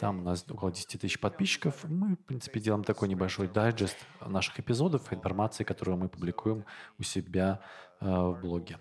Там 0.03 0.19
у 0.19 0.23
нас 0.23 0.45
около 0.51 0.73
10 0.73 1.01
тысяч 1.01 1.21
подписчиков. 1.21 1.77
Мы, 1.85 2.17
в 2.17 2.25
принципе, 2.27 2.59
делаем 2.59 2.83
такой 2.83 3.07
небольшой 3.07 3.47
дайджест 3.47 3.97
наших 4.21 4.59
эпизодов, 4.59 5.13
информации, 5.13 5.63
которую 5.63 5.97
мы 5.97 6.09
публикуем 6.09 6.65
у 6.99 7.05
себя 7.05 7.61
э, 8.01 8.07
в 8.07 8.41
блоге. 8.41 8.79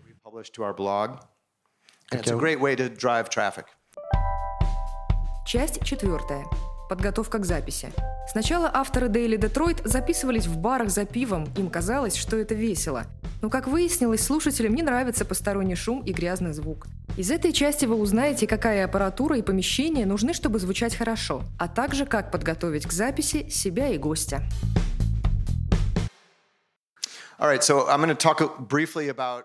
Часть 5.46 5.84
четвертая. 5.86 6.44
Подготовка 6.90 7.38
к 7.38 7.46
записи. 7.46 7.94
Сначала 8.28 8.72
авторы 8.74 9.08
Daily 9.08 9.38
Detroit 9.38 9.88
записывались 9.88 10.48
в 10.48 10.58
барах 10.58 10.90
за 10.90 11.06
пивом, 11.06 11.48
им 11.56 11.70
казалось, 11.70 12.16
что 12.16 12.36
это 12.36 12.56
весело. 12.56 13.06
Но, 13.44 13.52
как 13.52 13.68
выяснилось, 13.68 14.24
слушателям 14.24 14.74
не 14.74 14.82
нравится 14.82 15.24
посторонний 15.24 15.76
шум 15.76 16.02
и 16.02 16.14
грязный 16.14 16.54
звук. 16.54 16.88
Из 17.18 17.30
этой 17.30 17.52
части 17.52 17.86
вы 17.86 17.96
узнаете, 17.96 18.48
какая 18.48 18.86
аппаратура 18.86 19.38
и 19.38 19.42
помещение 19.42 20.06
нужны, 20.06 20.34
чтобы 20.34 20.60
звучать 20.60 20.96
хорошо, 20.96 21.44
а 21.60 21.68
также 21.68 22.06
как 22.06 22.32
подготовить 22.32 22.86
к 22.86 22.94
записи 22.94 23.50
себя 23.50 23.90
и 23.90 23.98
гостя. 23.98 24.42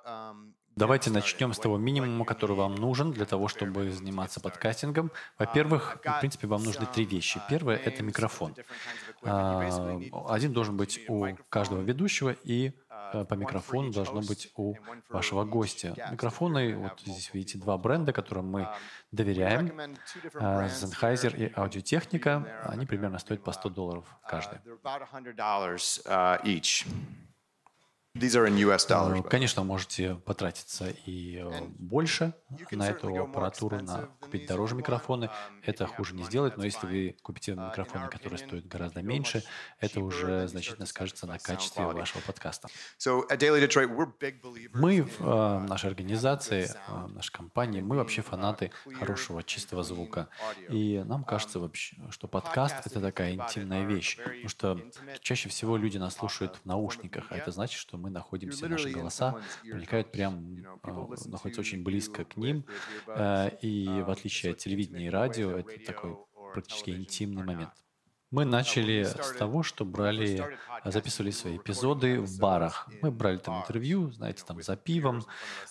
Um, 0.06 0.55
Давайте 0.76 1.10
начнем 1.10 1.52
с 1.52 1.58
того 1.58 1.78
минимума, 1.78 2.24
который 2.24 2.54
вам 2.54 2.74
нужен 2.74 3.12
для 3.12 3.24
того, 3.24 3.48
чтобы 3.48 3.90
заниматься 3.90 4.40
подкастингом. 4.40 5.10
Во-первых, 5.38 5.98
в 6.04 6.20
принципе, 6.20 6.46
вам 6.46 6.62
нужны 6.62 6.86
три 6.86 7.04
вещи. 7.04 7.40
Первое— 7.48 7.76
это 7.84 8.02
микрофон. 8.02 8.54
А, 9.22 9.68
один 10.28 10.52
должен 10.52 10.76
быть 10.76 11.00
у 11.08 11.26
каждого 11.48 11.80
ведущего, 11.80 12.30
и 12.30 12.72
Э, 13.12 13.24
по 13.24 13.34
микрофону 13.34 13.92
должно 13.92 14.20
быть 14.20 14.50
у 14.56 14.74
вашего 15.08 15.44
гостя. 15.44 15.94
Микрофоны, 16.10 16.76
вот 16.76 17.00
здесь 17.00 17.32
видите 17.32 17.58
два 17.58 17.78
бренда, 17.78 18.12
которым 18.12 18.50
мы 18.50 18.68
доверяем. 19.12 19.66
Э, 20.34 20.68
Sennheiser 20.68 21.36
и 21.36 21.52
Аудиотехника. 21.54 22.64
Они 22.64 22.86
примерно 22.86 23.18
стоят 23.18 23.42
по 23.42 23.52
100 23.52 23.68
долларов 23.70 24.04
каждый. 24.26 24.58
Э, 28.18 29.22
конечно, 29.28 29.62
можете 29.62 30.14
потратиться 30.14 30.94
и 31.04 31.42
э, 31.44 31.64
больше 31.78 32.32
на 32.70 32.88
эту 32.88 33.14
аппаратуру, 33.24 33.80
на 33.82 34.08
купить 34.20 34.46
дороже 34.46 34.74
микрофоны. 34.74 35.30
Это 35.62 35.86
хуже 35.86 36.14
не 36.14 36.22
сделать, 36.22 36.56
но 36.56 36.64
если 36.64 36.86
вы 36.86 37.16
купите 37.22 37.52
uh, 37.52 37.68
микрофоны, 37.68 38.08
которые 38.08 38.38
стоят 38.38 38.66
гораздо 38.66 39.02
меньше, 39.02 39.42
это 39.80 40.00
уже 40.00 40.48
значительно 40.48 40.86
скажется 40.86 41.26
на 41.26 41.38
качестве 41.38 41.84
вашего 41.84 42.22
подкаста. 42.22 42.68
Мы 44.72 45.02
в 45.02 45.20
э, 45.20 45.58
нашей 45.66 45.90
организации, 45.90 46.70
в 46.88 47.12
нашей 47.12 47.32
компании, 47.32 47.80
мы 47.80 47.96
вообще 47.96 48.22
фанаты 48.22 48.72
хорошего, 48.98 49.42
чистого 49.42 49.82
звука. 49.82 50.28
И 50.68 51.02
нам 51.06 51.22
um, 51.22 51.24
кажется 51.24 51.60
вообще, 51.60 51.96
что 52.10 52.28
подкаст— 52.28 52.76
это 52.86 53.00
такая 53.00 53.34
интимная 53.34 53.84
вещь, 53.84 54.16
потому 54.16 54.48
что 54.48 54.80
чаще 55.20 55.48
всего 55.48 55.76
люди 55.76 55.98
нас 55.98 56.14
слушают 56.14 56.56
в 56.62 56.64
наушниках, 56.66 57.26
а 57.30 57.36
это 57.36 57.50
значит, 57.50 57.78
что 57.78 57.98
мы 57.98 58.05
мы 58.06 58.10
находимся, 58.10 58.68
наши 58.68 58.90
голоса 58.90 59.36
проникают 59.68 60.12
прям, 60.12 60.64
а, 60.82 61.06
находятся 61.26 61.60
очень 61.60 61.82
близко 61.82 62.24
к 62.24 62.36
ним. 62.36 62.64
Э, 63.08 63.50
и 63.60 63.86
в 63.86 64.10
отличие 64.10 64.52
от 64.52 64.58
телевидения 64.58 65.06
и 65.06 65.10
радио, 65.10 65.58
это 65.58 65.84
такой 65.84 66.16
практически 66.52 66.90
интимный 66.90 67.44
момент. 67.44 67.85
Мы 68.32 68.44
начали 68.44 69.04
с 69.04 69.36
того, 69.38 69.62
что 69.62 69.84
брали, 69.84 70.44
записывали 70.84 71.30
свои 71.30 71.58
эпизоды 71.58 72.20
в 72.20 72.40
барах. 72.40 72.88
Мы 73.00 73.12
брали 73.12 73.36
там 73.36 73.60
интервью, 73.60 74.10
знаете, 74.10 74.42
там 74.44 74.60
за 74.62 74.76
пивом, 74.76 75.22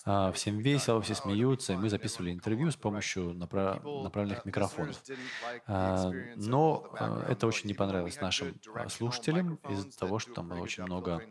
а, 0.06 0.32
всем 0.32 0.58
весело, 0.58 1.02
все 1.02 1.14
смеются, 1.14 1.74
и 1.74 1.76
мы 1.76 1.90
записывали 1.90 2.32
интервью 2.32 2.70
с 2.70 2.76
помощью 2.76 3.34
направ... 3.34 3.84
направленных 3.84 4.46
микрофонов. 4.46 4.96
А, 5.66 6.10
но 6.36 6.90
а, 6.98 7.26
это 7.28 7.46
очень 7.46 7.68
не 7.68 7.74
понравилось 7.74 8.20
нашим 8.22 8.58
слушателям 8.88 9.58
из-за 9.68 9.90
того, 9.98 10.18
что 10.18 10.32
там 10.32 10.48
было 10.48 10.60
очень 10.60 10.84
много 10.84 11.22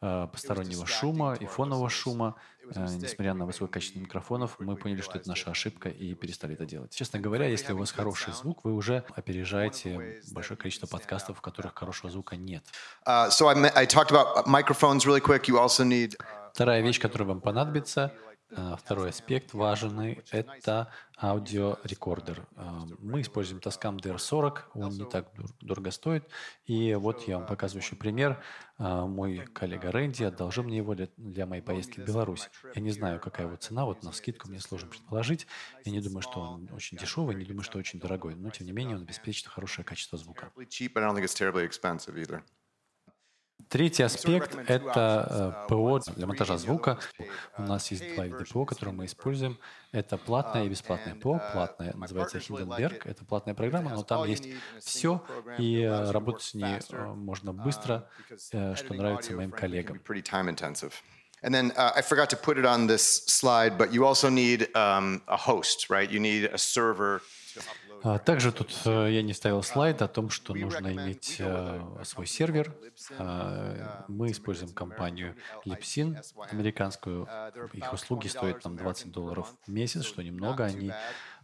постороннего 0.00 0.86
шума 0.86 1.34
и 1.34 1.44
фонового 1.44 1.90
шума. 1.90 2.36
Э, 2.74 2.86
несмотря 3.00 3.34
на 3.34 3.46
высокое 3.46 3.68
качество 3.68 3.98
микрофонов, 3.98 4.56
мы 4.58 4.76
поняли, 4.76 5.00
что 5.00 5.18
это 5.18 5.28
наша 5.28 5.50
ошибка 5.50 5.88
и 5.88 6.14
перестали 6.14 6.54
это 6.54 6.66
делать. 6.66 6.94
Честно 6.94 7.18
говоря, 7.18 7.46
если 7.46 7.72
у 7.72 7.78
вас 7.78 7.92
хороший 7.92 8.32
звук, 8.32 8.64
вы 8.64 8.74
уже 8.74 9.04
опережаете 9.16 10.20
большое 10.32 10.56
количество 10.56 10.86
подкастов, 10.86 11.38
в 11.38 11.40
которых 11.40 11.74
хорошего 11.74 12.10
звука 12.10 12.36
нет. 12.36 12.64
Uh, 13.06 13.30
Вторая 16.52 16.82
вещь, 16.82 17.00
которая 17.00 17.28
вам 17.28 17.40
понадобится, 17.40 18.12
а, 18.26 18.29
второй 18.78 19.10
аспект 19.10 19.54
важный— 19.54 20.22
это 20.30 20.92
аудиорекордер. 21.20 22.46
А, 22.56 22.82
мы 22.98 23.20
используем 23.20 23.60
Tascam 23.60 23.98
DR40, 23.98 24.62
он 24.74 24.90
не 24.90 25.04
так 25.04 25.28
дорого 25.60 25.90
стоит. 25.90 26.28
И 26.64 26.94
вот 26.94 27.28
я 27.28 27.38
вам 27.38 27.46
показываю 27.46 27.82
еще 27.82 27.96
пример. 27.96 28.42
А, 28.78 29.06
мой 29.06 29.46
коллега 29.52 29.92
Рэнди 29.92 30.24
одолжил 30.24 30.64
мне 30.64 30.78
его 30.78 30.94
для, 30.94 31.46
моей 31.46 31.62
поездки 31.62 32.00
в 32.00 32.06
Беларусь. 32.06 32.48
Я 32.74 32.80
не 32.80 32.90
знаю, 32.90 33.20
какая 33.20 33.46
его 33.46 33.56
цена, 33.56 33.84
вот 33.84 34.02
на 34.02 34.12
скидку 34.12 34.48
мне 34.48 34.60
сложно 34.60 34.88
предположить. 34.88 35.46
Я 35.84 35.92
не 35.92 36.00
думаю, 36.00 36.22
что 36.22 36.40
он 36.40 36.68
очень 36.72 36.96
дешевый, 36.96 37.34
не 37.36 37.44
думаю, 37.44 37.64
что 37.64 37.78
очень 37.78 38.00
дорогой, 38.00 38.34
но 38.34 38.50
тем 38.50 38.66
не 38.66 38.72
менее 38.72 38.96
он 38.96 39.02
обеспечит 39.02 39.46
хорошее 39.46 39.84
качество 39.84 40.16
звука. 40.16 40.52
Третий 43.70 44.02
аспект— 44.02 44.56
это 44.66 45.64
э, 45.64 45.68
ПО 45.68 46.00
для 46.16 46.26
монтажа 46.26 46.58
звука. 46.58 46.98
У 47.56 47.62
нас 47.62 47.88
есть 47.92 48.14
два 48.14 48.26
вида 48.26 48.44
ПО, 48.44 48.64
которые 48.64 48.92
мы 48.96 49.04
используем. 49.04 49.60
Это 49.92 50.18
платное 50.18 50.64
и 50.64 50.68
бесплатное 50.68 51.14
ПО. 51.14 51.40
Платное 51.52 51.92
называется 51.94 52.38
Hindenburg. 52.38 53.02
Это 53.04 53.24
платная 53.24 53.54
программа, 53.54 53.90
но 53.90 54.02
там 54.02 54.24
есть 54.24 54.48
все, 54.80 55.24
и 55.56 55.82
э, 55.82 56.10
работать 56.10 56.42
с 56.42 56.54
ней 56.54 56.80
э, 56.90 57.04
можно 57.14 57.52
быстро, 57.52 58.08
что 58.38 58.86
нравится 58.90 59.34
моим 59.34 59.52
коллегам. 59.52 60.00
And 61.42 61.54
then 61.54 61.72
uh, 61.74 61.92
I 61.94 62.02
forgot 62.02 62.28
to 62.30 62.36
put 62.36 62.58
it 62.58 62.66
on 62.66 62.86
this 62.86 63.24
slide, 63.26 63.78
but 63.78 63.94
you 63.94 64.04
also 64.04 64.28
need 64.28 64.68
um, 64.76 65.22
a 65.26 65.38
host, 65.38 65.88
right? 65.88 66.10
You 66.10 66.20
need 66.20 66.44
a 66.44 66.58
server 66.58 67.22
также 68.18 68.50
тут 68.50 68.72
э, 68.86 69.08
я 69.12 69.22
не 69.22 69.34
ставил 69.34 69.62
слайд 69.62 70.00
о 70.00 70.08
том, 70.08 70.30
что 70.30 70.54
нужно 70.54 70.92
иметь 70.92 71.36
э, 71.38 71.82
свой 72.04 72.26
сервер. 72.26 72.74
А, 73.18 74.04
мы 74.08 74.30
используем 74.30 74.72
компанию 74.72 75.36
Lipsin, 75.66 76.18
американскую. 76.50 77.28
Их 77.74 77.92
услуги 77.92 78.26
стоят 78.28 78.64
нам 78.64 78.76
20 78.76 79.10
долларов 79.10 79.54
в 79.66 79.70
месяц, 79.70 80.04
что 80.04 80.22
немного. 80.22 80.64
Они 80.64 80.92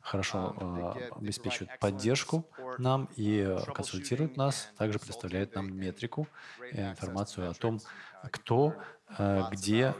хорошо 0.01 0.57
э, 0.59 1.09
обеспечивают 1.17 1.79
поддержку 1.79 2.49
нам 2.79 3.09
и 3.17 3.57
консультируют 3.75 4.37
нас, 4.37 4.71
также 4.79 4.99
предоставляют 4.99 5.55
нам 5.55 5.77
метрику, 5.77 6.27
информацию 6.73 7.51
о 7.51 7.55
том, 7.55 7.81
кто, 8.31 8.75
где 9.51 9.95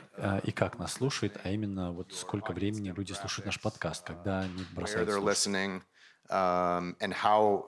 и 0.45 0.53
как 0.53 0.79
нас 0.79 0.95
слушает, 0.95 1.39
а 1.45 1.51
именно 1.51 1.93
вот 1.93 2.13
сколько 2.13 2.53
времени 2.53 2.93
люди 2.97 3.13
слушают 3.13 3.47
наш 3.47 3.61
подкаст, 3.61 4.07
когда 4.07 4.41
они 4.41 4.65
бросают 4.73 5.11
слушать 5.11 5.83
um, 6.31 6.97
and 7.01 7.13
how 7.13 7.67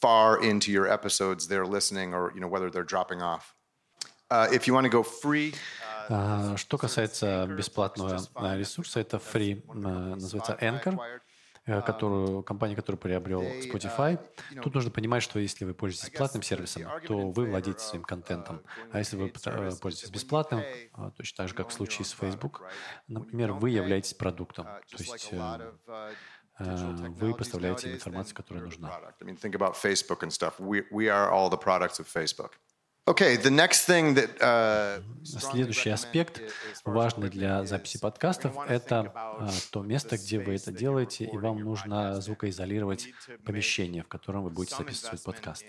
far 0.00 0.42
into 0.42 0.70
your 0.70 0.86
episodes 0.88 1.48
they're 1.48 1.66
listening 1.66 2.14
or 2.14 2.32
you 2.34 2.40
know 2.40 2.48
whether 2.48 2.70
they're 2.70 2.84
dropping 2.84 3.22
off. 3.22 3.54
Uh, 4.30 4.48
if 4.52 4.66
you 4.66 4.74
want 4.74 4.84
to 4.84 4.90
go 4.90 5.02
free, 5.02 5.54
uh, 6.08 6.56
что 6.56 6.78
касается 6.78 7.46
бесплатного 7.46 8.20
ресурса, 8.56 9.00
это 9.00 9.18
free, 9.18 9.62
называется 9.72 10.58
Anchor, 10.60 10.98
которую, 11.66 12.42
компания, 12.42 12.76
которую 12.76 13.00
приобрел 13.00 13.42
Spotify. 13.42 14.18
Тут 14.62 14.74
нужно 14.74 14.90
понимать, 14.90 15.22
что 15.22 15.38
если 15.38 15.64
вы 15.64 15.74
пользуетесь 15.74 16.10
платным 16.16 16.42
сервисом, 16.42 16.84
то 17.06 17.30
вы 17.30 17.46
владеете 17.46 17.80
своим 17.80 18.04
контентом. 18.04 18.62
А 18.92 18.98
если 18.98 19.16
вы 19.16 19.28
пользуетесь 19.28 20.10
бесплатным, 20.10 20.62
точно 21.16 21.36
так 21.36 21.48
же, 21.48 21.54
как 21.54 21.68
в 21.70 21.72
случае 21.72 22.04
с 22.04 22.12
Facebook, 22.12 22.62
например, 23.08 23.52
вы 23.52 23.70
являетесь 23.70 24.14
продуктом. 24.14 24.66
То 24.66 24.98
есть 24.98 25.30
вы 26.58 27.34
поставляете 27.34 27.94
информацию, 27.94 28.34
которая 28.34 28.64
нужна. 28.64 29.00
Okay, 33.08 33.36
the 33.36 33.50
next 33.50 33.86
thing 33.86 34.16
that, 34.16 34.36
uh, 34.40 35.00
Следующий 35.22 35.90
аспект, 35.90 36.40
важный 36.84 37.30
для 37.30 37.64
записи 37.64 38.00
подкастов, 38.00 38.56
это 38.68 39.12
uh, 39.14 39.68
то 39.70 39.82
место, 39.82 40.16
где 40.16 40.40
вы 40.40 40.56
это 40.56 40.72
делаете, 40.72 41.24
и 41.24 41.36
вам 41.38 41.60
нужно 41.60 42.20
звукоизолировать 42.20 43.08
помещение, 43.44 44.02
в 44.02 44.08
котором 44.08 44.42
вы 44.42 44.50
будете 44.50 44.76
записывать 44.76 45.22
подкаст. 45.22 45.66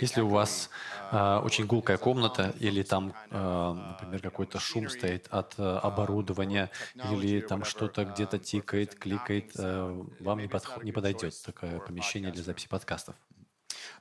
Если 0.00 0.20
у 0.20 0.28
вас 0.28 0.70
э, 1.10 1.40
очень 1.44 1.66
гулкая 1.66 1.96
комната 1.98 2.54
или 2.60 2.82
там, 2.82 3.14
э, 3.30 3.72
например, 3.72 4.20
какой-то 4.20 4.58
шум 4.60 4.88
стоит 4.88 5.26
от 5.30 5.54
э, 5.58 5.62
оборудования 5.82 6.70
или 7.10 7.40
там 7.40 7.64
что-то 7.64 8.04
где-то 8.04 8.38
тикает, 8.38 8.94
кликает, 8.94 9.52
э, 9.56 10.04
вам 10.20 10.38
не, 10.38 10.46
подх- 10.46 10.84
не 10.84 10.92
подойдет 10.92 11.34
такое 11.44 11.80
помещение 11.80 12.30
для 12.32 12.42
записи 12.42 12.68
подкастов. 12.68 13.16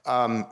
Um, 0.05 0.45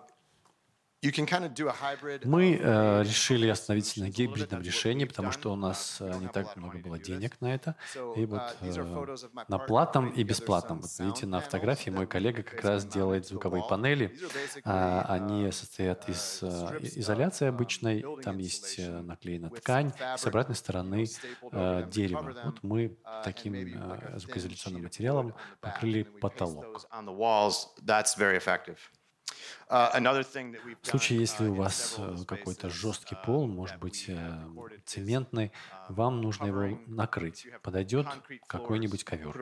мы 2.23 2.59
э, 2.61 3.03
решили 3.03 3.47
остановиться 3.47 3.99
на 3.99 4.09
гибридном 4.09 4.61
решении, 4.61 5.05
потому 5.05 5.31
что 5.31 5.51
у 5.51 5.55
нас 5.55 5.97
э, 5.99 6.13
не 6.19 6.27
так 6.27 6.55
много 6.55 6.77
было 6.79 6.99
денег 6.99 7.39
на 7.41 7.53
это. 7.53 7.75
И 8.15 8.25
вот 8.25 8.41
uh, 8.61 9.27
э, 9.33 9.43
на 9.47 9.57
платном 9.57 10.09
и 10.09 10.23
бесплатном. 10.23 10.81
Вот 10.81 10.91
видите, 10.99 11.25
на 11.25 11.39
фотографии 11.41 11.89
мой 11.89 12.07
коллега 12.07 12.43
как 12.43 12.63
раз 12.63 12.85
делает 12.85 13.27
звуковые 13.27 13.63
панели. 13.67 14.17
А, 14.63 15.05
они 15.09 15.45
uh, 15.45 15.51
состоят 15.51 16.07
из 16.09 16.41
uh, 16.41 16.79
изоляции 16.81 17.47
обычной, 17.47 18.05
там 18.23 18.37
есть 18.37 18.79
э, 18.79 19.01
наклеена 19.01 19.49
ткань, 19.49 19.91
с 20.17 20.25
обратной 20.25 20.55
стороны 20.55 21.05
э, 21.51 21.87
дерево. 21.89 22.33
Вот 22.43 22.63
мы 22.63 22.97
таким 23.23 23.53
э, 23.55 24.19
звукоизоляционным 24.19 24.83
материалом 24.83 25.33
покрыли 25.61 26.03
потолок. 26.03 26.85
Uh, 29.67 29.89
В 30.83 30.87
случае, 30.87 31.19
если 31.19 31.47
у 31.47 31.55
вас 31.55 31.95
э, 31.97 32.17
какой-то 32.27 32.69
жесткий 32.69 33.15
пол, 33.25 33.47
может 33.47 33.79
быть, 33.79 34.05
э, 34.07 34.47
цементный, 34.85 35.51
вам 35.89 36.21
нужно 36.21 36.45
его 36.45 36.79
накрыть. 36.85 37.47
Подойдет 37.63 38.07
какой-нибудь 38.47 39.03
ковер. 39.03 39.33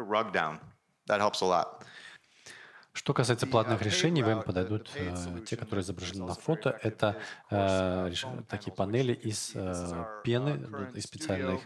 Что 2.94 3.14
касается 3.14 3.48
платных 3.48 3.82
решений, 3.82 4.22
вам 4.22 4.44
подойдут 4.44 4.92
э, 4.96 5.16
те, 5.46 5.58
которые 5.58 5.82
изображены 5.82 6.26
на 6.26 6.36
фото. 6.36 6.80
Это 6.84 7.18
э, 7.50 8.12
такие 8.48 8.72
панели 8.72 9.14
из 9.14 9.52
э, 9.56 10.22
пены, 10.24 10.64
из 10.94 11.04
специальных 11.04 11.62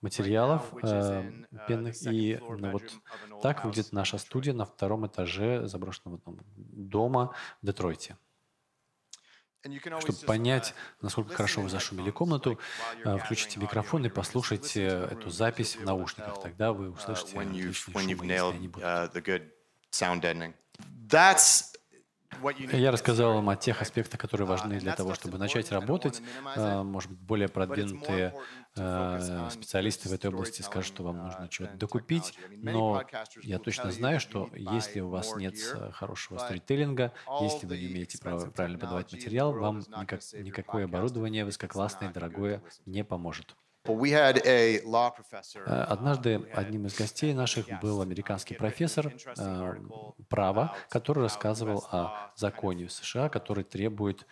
материалов 0.00 0.62
э, 0.82 1.30
пенных. 1.66 1.94
И 2.02 2.38
ну, 2.40 2.70
вот 2.70 2.82
так 3.42 3.64
выглядит 3.64 3.92
наша 3.92 4.18
студия 4.18 4.52
на 4.54 4.64
втором 4.64 5.06
этаже 5.06 5.66
заброшенного 5.66 6.20
дома 6.56 7.34
в 7.62 7.66
Детройте. 7.66 8.16
Чтобы 10.00 10.18
понять, 10.26 10.72
насколько 11.02 11.34
хорошо 11.34 11.62
вы 11.62 11.68
зашумели 11.68 12.10
комнату, 12.10 12.58
э, 13.04 13.18
включите 13.18 13.58
микрофон 13.60 14.04
и 14.06 14.08
послушайте 14.08 14.84
эту 14.84 15.30
запись 15.30 15.76
в 15.76 15.84
наушниках. 15.84 16.40
Тогда 16.40 16.72
вы 16.72 16.90
услышите 16.90 17.38
отличный 17.38 17.72
шум, 17.72 17.94
если 18.52 18.56
они 18.56 18.68
будут. 18.68 18.84
Я 22.72 22.90
рассказал 22.90 23.34
вам 23.34 23.48
о 23.48 23.56
тех 23.56 23.82
аспектах, 23.82 24.20
которые 24.20 24.46
важны 24.46 24.78
для 24.78 24.94
того, 24.94 25.14
чтобы 25.14 25.38
начать 25.38 25.72
работать. 25.72 26.22
А, 26.56 26.82
может 26.82 27.10
быть, 27.10 27.20
более 27.20 27.48
продвинутые 27.48 28.34
а, 28.76 29.48
специалисты 29.50 30.08
в 30.08 30.12
этой 30.12 30.28
области 30.28 30.62
скажут, 30.62 30.94
что 30.94 31.02
вам 31.02 31.18
нужно 31.18 31.48
чего-то 31.48 31.76
докупить, 31.76 32.38
но 32.50 33.02
я 33.42 33.58
точно 33.58 33.90
знаю, 33.90 34.20
что 34.20 34.50
если 34.54 35.00
у 35.00 35.08
вас 35.08 35.34
нет 35.36 35.54
э, 35.74 35.90
хорошего 35.92 36.38
сторителлинга, 36.38 37.12
если 37.40 37.66
вы 37.66 37.78
не 37.78 37.86
умеете 37.86 38.18
правильно 38.18 38.78
подавать 38.78 39.12
материал, 39.12 39.52
вам 39.52 39.78
никак, 39.78 40.20
никакое 40.34 40.84
оборудование 40.84 41.44
высококлассное, 41.44 42.12
дорогое 42.12 42.62
не 42.86 43.04
поможет. 43.04 43.56
Э, 43.88 45.82
однажды 45.88 46.48
одним 46.52 46.86
из 46.86 46.94
гостей 46.94 47.32
наших 47.32 47.66
был 47.80 48.02
американский 48.02 48.54
профессор 48.54 49.12
э, 49.36 49.74
права, 50.28 50.76
который 50.90 51.22
рассказывал 51.22 51.86
о 51.90 52.32
законе 52.36 52.86
в 52.86 52.92
США, 52.92 53.28
который 53.28 53.64
требует 53.64 54.26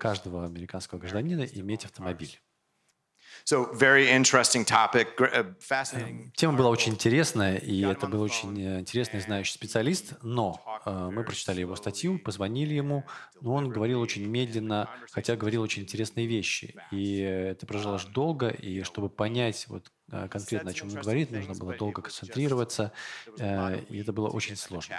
каждого 0.00 0.44
американского 0.44 0.98
гражданина 0.98 1.42
иметь 1.42 1.84
автомобиль. 1.84 2.28
So 2.30 2.36
very 2.36 2.36
interesting 2.36 2.36
topic, 2.36 2.46
uh, 2.48 3.37
fascinating. 3.37 3.37
Тема 6.36 6.58
была 6.58 6.68
очень 6.68 6.92
интересная, 6.92 7.56
и 7.56 7.80
это 7.80 8.06
был 8.06 8.20
очень 8.20 8.60
э, 8.60 8.80
интересный 8.80 9.20
знающий 9.20 9.54
специалист, 9.54 10.12
но 10.22 10.82
э, 10.84 11.10
мы 11.10 11.24
прочитали 11.24 11.60
его 11.60 11.74
статью, 11.74 12.18
позвонили 12.18 12.74
ему, 12.74 13.06
но 13.40 13.54
он 13.54 13.70
говорил 13.70 14.02
очень 14.02 14.26
медленно, 14.26 14.90
хотя 15.10 15.34
говорил 15.34 15.62
очень 15.62 15.84
интересные 15.84 16.26
вещи. 16.26 16.74
И 16.90 17.20
это 17.20 17.64
продолжалось 17.64 18.04
долго, 18.04 18.48
и 18.48 18.82
чтобы 18.82 19.08
понять 19.08 19.64
вот 19.68 19.90
э, 20.12 20.28
конкретно, 20.28 20.70
о 20.72 20.74
чем 20.74 20.88
он 20.88 20.96
говорит, 20.96 21.30
нужно 21.30 21.54
было 21.54 21.74
долго 21.74 22.02
концентрироваться, 22.02 22.92
э, 23.38 23.80
и 23.88 23.98
это 23.98 24.12
было 24.12 24.28
очень 24.28 24.56
сложно. 24.56 24.96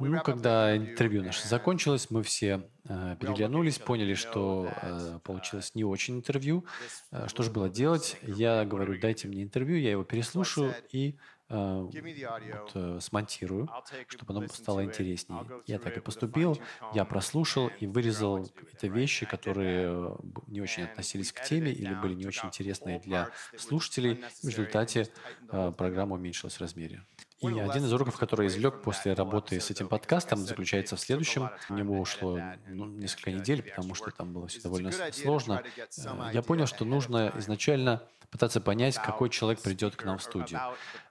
Ну, 0.00 0.20
когда 0.22 0.76
интервью 0.76 1.22
наше 1.22 1.46
закончилось, 1.46 2.08
мы 2.10 2.22
все 2.22 2.68
э, 2.84 3.16
переглянулись, 3.20 3.78
поняли, 3.78 4.14
что 4.14 4.68
э, 4.82 5.18
получилось 5.22 5.74
не 5.74 5.84
очень 5.84 6.16
интервью. 6.16 6.64
Э, 7.10 7.26
что 7.28 7.42
же 7.42 7.50
было 7.50 7.68
делать? 7.68 8.16
Я 8.22 8.64
говорю, 8.64 8.98
дайте 9.00 9.28
мне 9.28 9.42
интервью, 9.42 9.76
я 9.78 9.90
его 9.92 10.04
переслушаю 10.04 10.74
и 10.90 11.16
э, 11.48 11.80
вот, 11.80 12.70
э, 12.74 12.98
смонтирую, 13.00 13.68
чтобы 14.08 14.34
оно 14.34 14.48
стало 14.48 14.84
интереснее. 14.84 15.46
Я 15.66 15.78
так 15.78 15.96
и 15.96 16.00
поступил. 16.00 16.58
Я 16.94 17.04
прослушал 17.04 17.68
и 17.80 17.86
вырезал 17.86 18.46
какие-то 18.46 18.88
вещи, 18.88 19.26
которые 19.26 19.88
э, 19.88 20.16
не 20.48 20.60
очень 20.60 20.84
относились 20.84 21.32
к 21.32 21.42
теме 21.42 21.72
или 21.72 21.94
были 21.94 22.14
не 22.14 22.26
очень 22.26 22.48
интересные 22.48 22.98
для 23.00 23.30
слушателей. 23.56 24.24
В 24.42 24.48
результате 24.48 25.08
э, 25.50 25.72
программа 25.76 26.16
уменьшилась 26.16 26.56
в 26.56 26.60
размере. 26.60 27.04
И 27.40 27.46
один 27.46 27.84
из 27.84 27.92
уроков, 27.92 28.16
который 28.16 28.46
я 28.46 28.48
извлек 28.48 28.82
после 28.82 29.12
работы 29.12 29.60
с 29.60 29.70
этим 29.70 29.88
подкастом, 29.88 30.40
заключается 30.40 30.96
в 30.96 31.00
следующем. 31.00 31.50
У 31.68 31.74
него 31.74 32.00
ушло 32.00 32.40
ну, 32.66 32.86
несколько 32.86 33.30
недель, 33.30 33.62
потому 33.62 33.94
что 33.94 34.10
там 34.10 34.32
было 34.32 34.48
все 34.48 34.60
довольно 34.60 34.90
сложно. 35.12 35.62
Э, 35.76 36.30
я 36.32 36.42
понял, 36.42 36.66
что 36.66 36.84
нужно 36.84 37.32
изначально 37.36 38.02
пытаться 38.30 38.60
понять, 38.60 38.96
какой 38.96 39.30
человек 39.30 39.62
придет 39.62 39.94
к 39.94 40.04
нам 40.04 40.18
в 40.18 40.22
студию. 40.22 40.60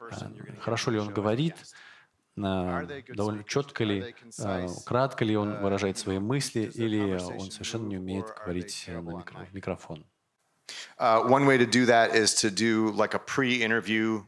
Э, 0.02 0.16
хорошо 0.60 0.92
ли 0.92 1.00
он 1.00 1.14
говорит, 1.14 1.56
э, 2.36 3.04
довольно 3.08 3.44
четко 3.46 3.86
ли, 3.86 4.14
кратко 4.86 5.24
ли 5.24 5.38
он 5.38 5.62
выражает 5.62 5.98
свои 5.98 6.20
мысли, 6.20 6.70
или 6.74 7.20
он 7.40 7.52
совершенно 7.52 7.88
не 7.88 7.98
умеет 7.98 8.26
говорить 8.44 8.86
в 8.88 9.54
микрофон. 9.54 10.06
Uh, 11.00 11.26
one 11.26 11.46
way 11.46 11.58
to 11.58 11.66
do 11.66 11.86
that 11.86 12.14
is 12.14 12.34
to 12.34 12.50
do 12.50 12.92
like 12.92 13.14
a 13.14 13.20
pre-interview 13.20 14.22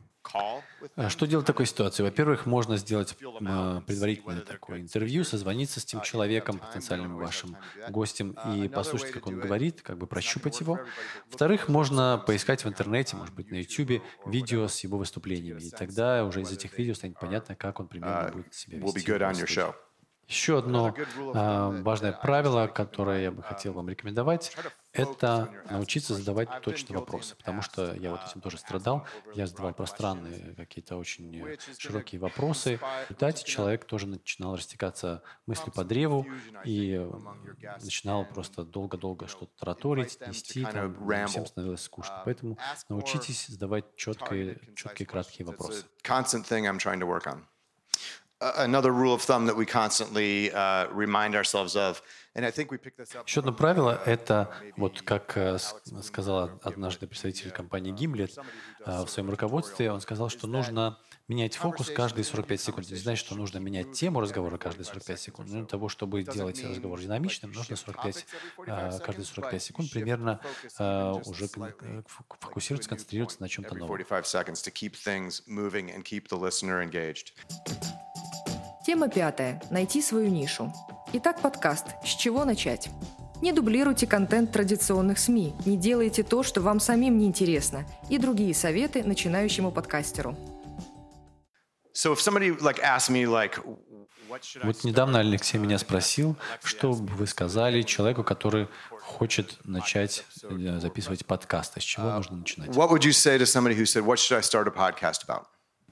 что 1.10 1.26
делать 1.26 1.46
в 1.46 1.48
такой 1.48 1.66
ситуации? 1.66 2.04
Во-первых, 2.04 2.46
можно 2.46 2.78
сделать 2.78 3.18
а, 3.46 3.82
предварительное 3.82 4.42
такое 4.42 4.80
интервью, 4.82 5.24
созвониться 5.24 5.80
с 5.80 5.86
тем 5.86 6.02
человеком, 6.02 6.60
потенциальным 6.60 7.16
вашим 7.16 7.58
гостем, 7.90 8.38
и 8.54 8.68
послушать, 8.68 9.12
как 9.12 9.28
он 9.28 9.40
говорит, 9.40 9.82
как 9.82 9.98
бы 9.98 10.08
прощупать 10.08 10.60
его. 10.60 10.80
Во-вторых, 11.28 11.70
можно 11.70 12.22
поискать 12.26 12.64
в 12.66 12.68
интернете, 12.68 13.16
может 13.16 13.34
быть, 13.34 13.52
на 13.52 13.56
YouTube, 13.56 14.04
видео 14.26 14.68
с 14.68 14.80
его 14.82 14.98
выступлениями. 14.98 15.62
И 15.62 15.70
тогда 15.72 16.26
уже 16.26 16.42
из 16.42 16.52
этих 16.52 16.78
видео 16.78 16.94
станет 16.94 17.20
понятно, 17.20 17.56
как 17.56 17.80
он 17.80 17.88
примерно 17.88 18.32
будет 18.34 18.54
себя 18.54 18.78
вести. 18.78 19.89
Еще 20.30 20.60
одно 20.60 20.94
э, 20.96 21.82
важное 21.82 22.14
правило, 22.14 22.68
которое 22.68 23.24
я 23.24 23.32
бы 23.32 23.42
хотел 23.42 23.74
вам 23.74 23.90
рекомендовать, 23.90 24.56
это 24.94 25.52
научиться 25.72 26.14
задавать 26.14 26.50
точные 26.62 27.00
вопросы, 27.00 27.36
потому 27.36 27.64
что 27.64 27.96
я 27.96 28.12
вот 28.12 28.22
этим 28.30 28.40
тоже 28.40 28.60
страдал. 28.60 29.08
Я 29.34 29.48
задавал 29.48 29.74
пространные 29.74 30.54
какие-то 30.56 30.98
очень 30.98 31.58
широкие 31.80 32.22
вопросы. 32.22 32.78
В 32.78 33.10
результате 33.10 33.44
человек 33.44 33.86
тоже 33.86 34.06
начинал 34.06 34.56
растекаться 34.56 35.24
мыслью 35.48 35.74
по 35.74 35.84
древу 35.84 36.28
и 36.64 37.04
начинал 37.82 38.24
просто 38.24 38.64
долго-долго 38.64 39.28
что-то 39.28 39.52
тараторить, 39.58 40.20
нести, 40.28 40.64
там, 40.64 41.28
всем 41.28 41.48
становилось 41.48 41.82
скучно. 41.82 42.22
Поэтому 42.24 42.60
научитесь 42.88 43.48
задавать 43.48 43.96
четкие, 43.96 44.60
четкие 44.76 45.08
краткие 45.08 45.48
вопросы. 45.48 45.86
Еще 53.26 53.40
одно 53.42 53.52
правило— 53.52 54.02
это, 54.06 54.50
вот 54.78 55.02
как 55.02 55.36
э, 55.36 55.58
сказал 56.02 56.50
однажды 56.64 57.06
представитель 57.06 57.52
компании 57.52 57.92
Гимлет 57.92 58.38
э, 58.86 59.04
в 59.04 59.10
своем 59.10 59.30
руководстве, 59.30 59.92
он 59.92 60.00
сказал, 60.00 60.30
что 60.30 60.48
нужно 60.48 60.98
менять 61.30 61.56
фокус 61.56 61.90
каждые 61.90 62.26
45 62.26 62.60
секунд. 62.60 62.86
Это 62.88 62.96
не 62.96 63.00
значит, 63.00 63.26
что 63.26 63.36
нужно 63.36 63.60
менять 63.60 63.94
тему 63.94 64.20
разговора 64.20 64.58
каждые 64.58 64.86
45 64.86 65.20
секунд. 65.20 65.50
Но 65.50 65.60
для 65.60 65.66
того, 65.66 65.88
чтобы 65.88 66.24
делать 66.24 66.62
разговор 66.64 67.00
динамичным, 67.00 67.52
нужно 67.52 67.76
45, 67.76 68.26
э, 68.66 69.00
каждые 69.00 69.26
45 69.26 69.64
секунд 69.64 69.92
примерно 69.92 70.42
уже 71.26 71.48
фокусироваться, 72.40 72.90
концентрироваться 72.90 73.38
на 73.42 73.48
чем-то 73.48 73.76
новом. 73.76 73.88
Тема 78.86 79.08
пятая. 79.08 79.62
Найти 79.70 80.02
свою 80.02 80.30
нишу. 80.30 80.74
Итак, 81.14 81.42
подкаст. 81.42 81.88
С 82.04 82.16
чего 82.16 82.44
начать? 82.44 82.90
Не 83.42 83.54
дублируйте 83.54 84.06
контент 84.06 84.52
традиционных 84.52 85.18
СМИ, 85.18 85.54
не 85.66 85.78
делайте 85.78 86.24
то, 86.24 86.44
что 86.44 86.60
вам 86.60 86.82
самим 86.82 87.18
не 87.18 87.26
интересно, 87.26 87.86
и 88.10 88.18
другие 88.18 88.54
советы 88.54 89.02
начинающему 89.02 89.72
подкастеру. 89.72 90.36
Вот 94.64 94.84
недавно 94.84 95.20
Алексей 95.20 95.58
меня 95.58 95.78
спросил, 95.78 96.38
что 96.64 96.94
бы 96.94 97.14
вы 97.16 97.28
сказали 97.28 97.82
человеку, 97.82 98.24
который 98.24 98.68
хочет 99.02 99.58
начать 99.64 100.24
э, 100.44 100.80
записывать 100.80 101.26
подкасты, 101.26 101.82
с 101.82 101.84
чего 101.84 102.08
uh, 102.08 102.16
нужно 102.16 102.38
начинать? 102.38 102.70
What 102.70 102.92
would 102.92 103.02
you 103.02 103.12
say 103.12 103.38
to 103.38 103.46
somebody 103.46 103.76
who 103.76 103.86
said, 103.86 104.06
"What 104.06 104.18
should 104.18 104.38
I 104.38 104.42
start 104.42 104.68
a 104.68 104.72
podcast 104.72 105.26
about"? 105.28 105.46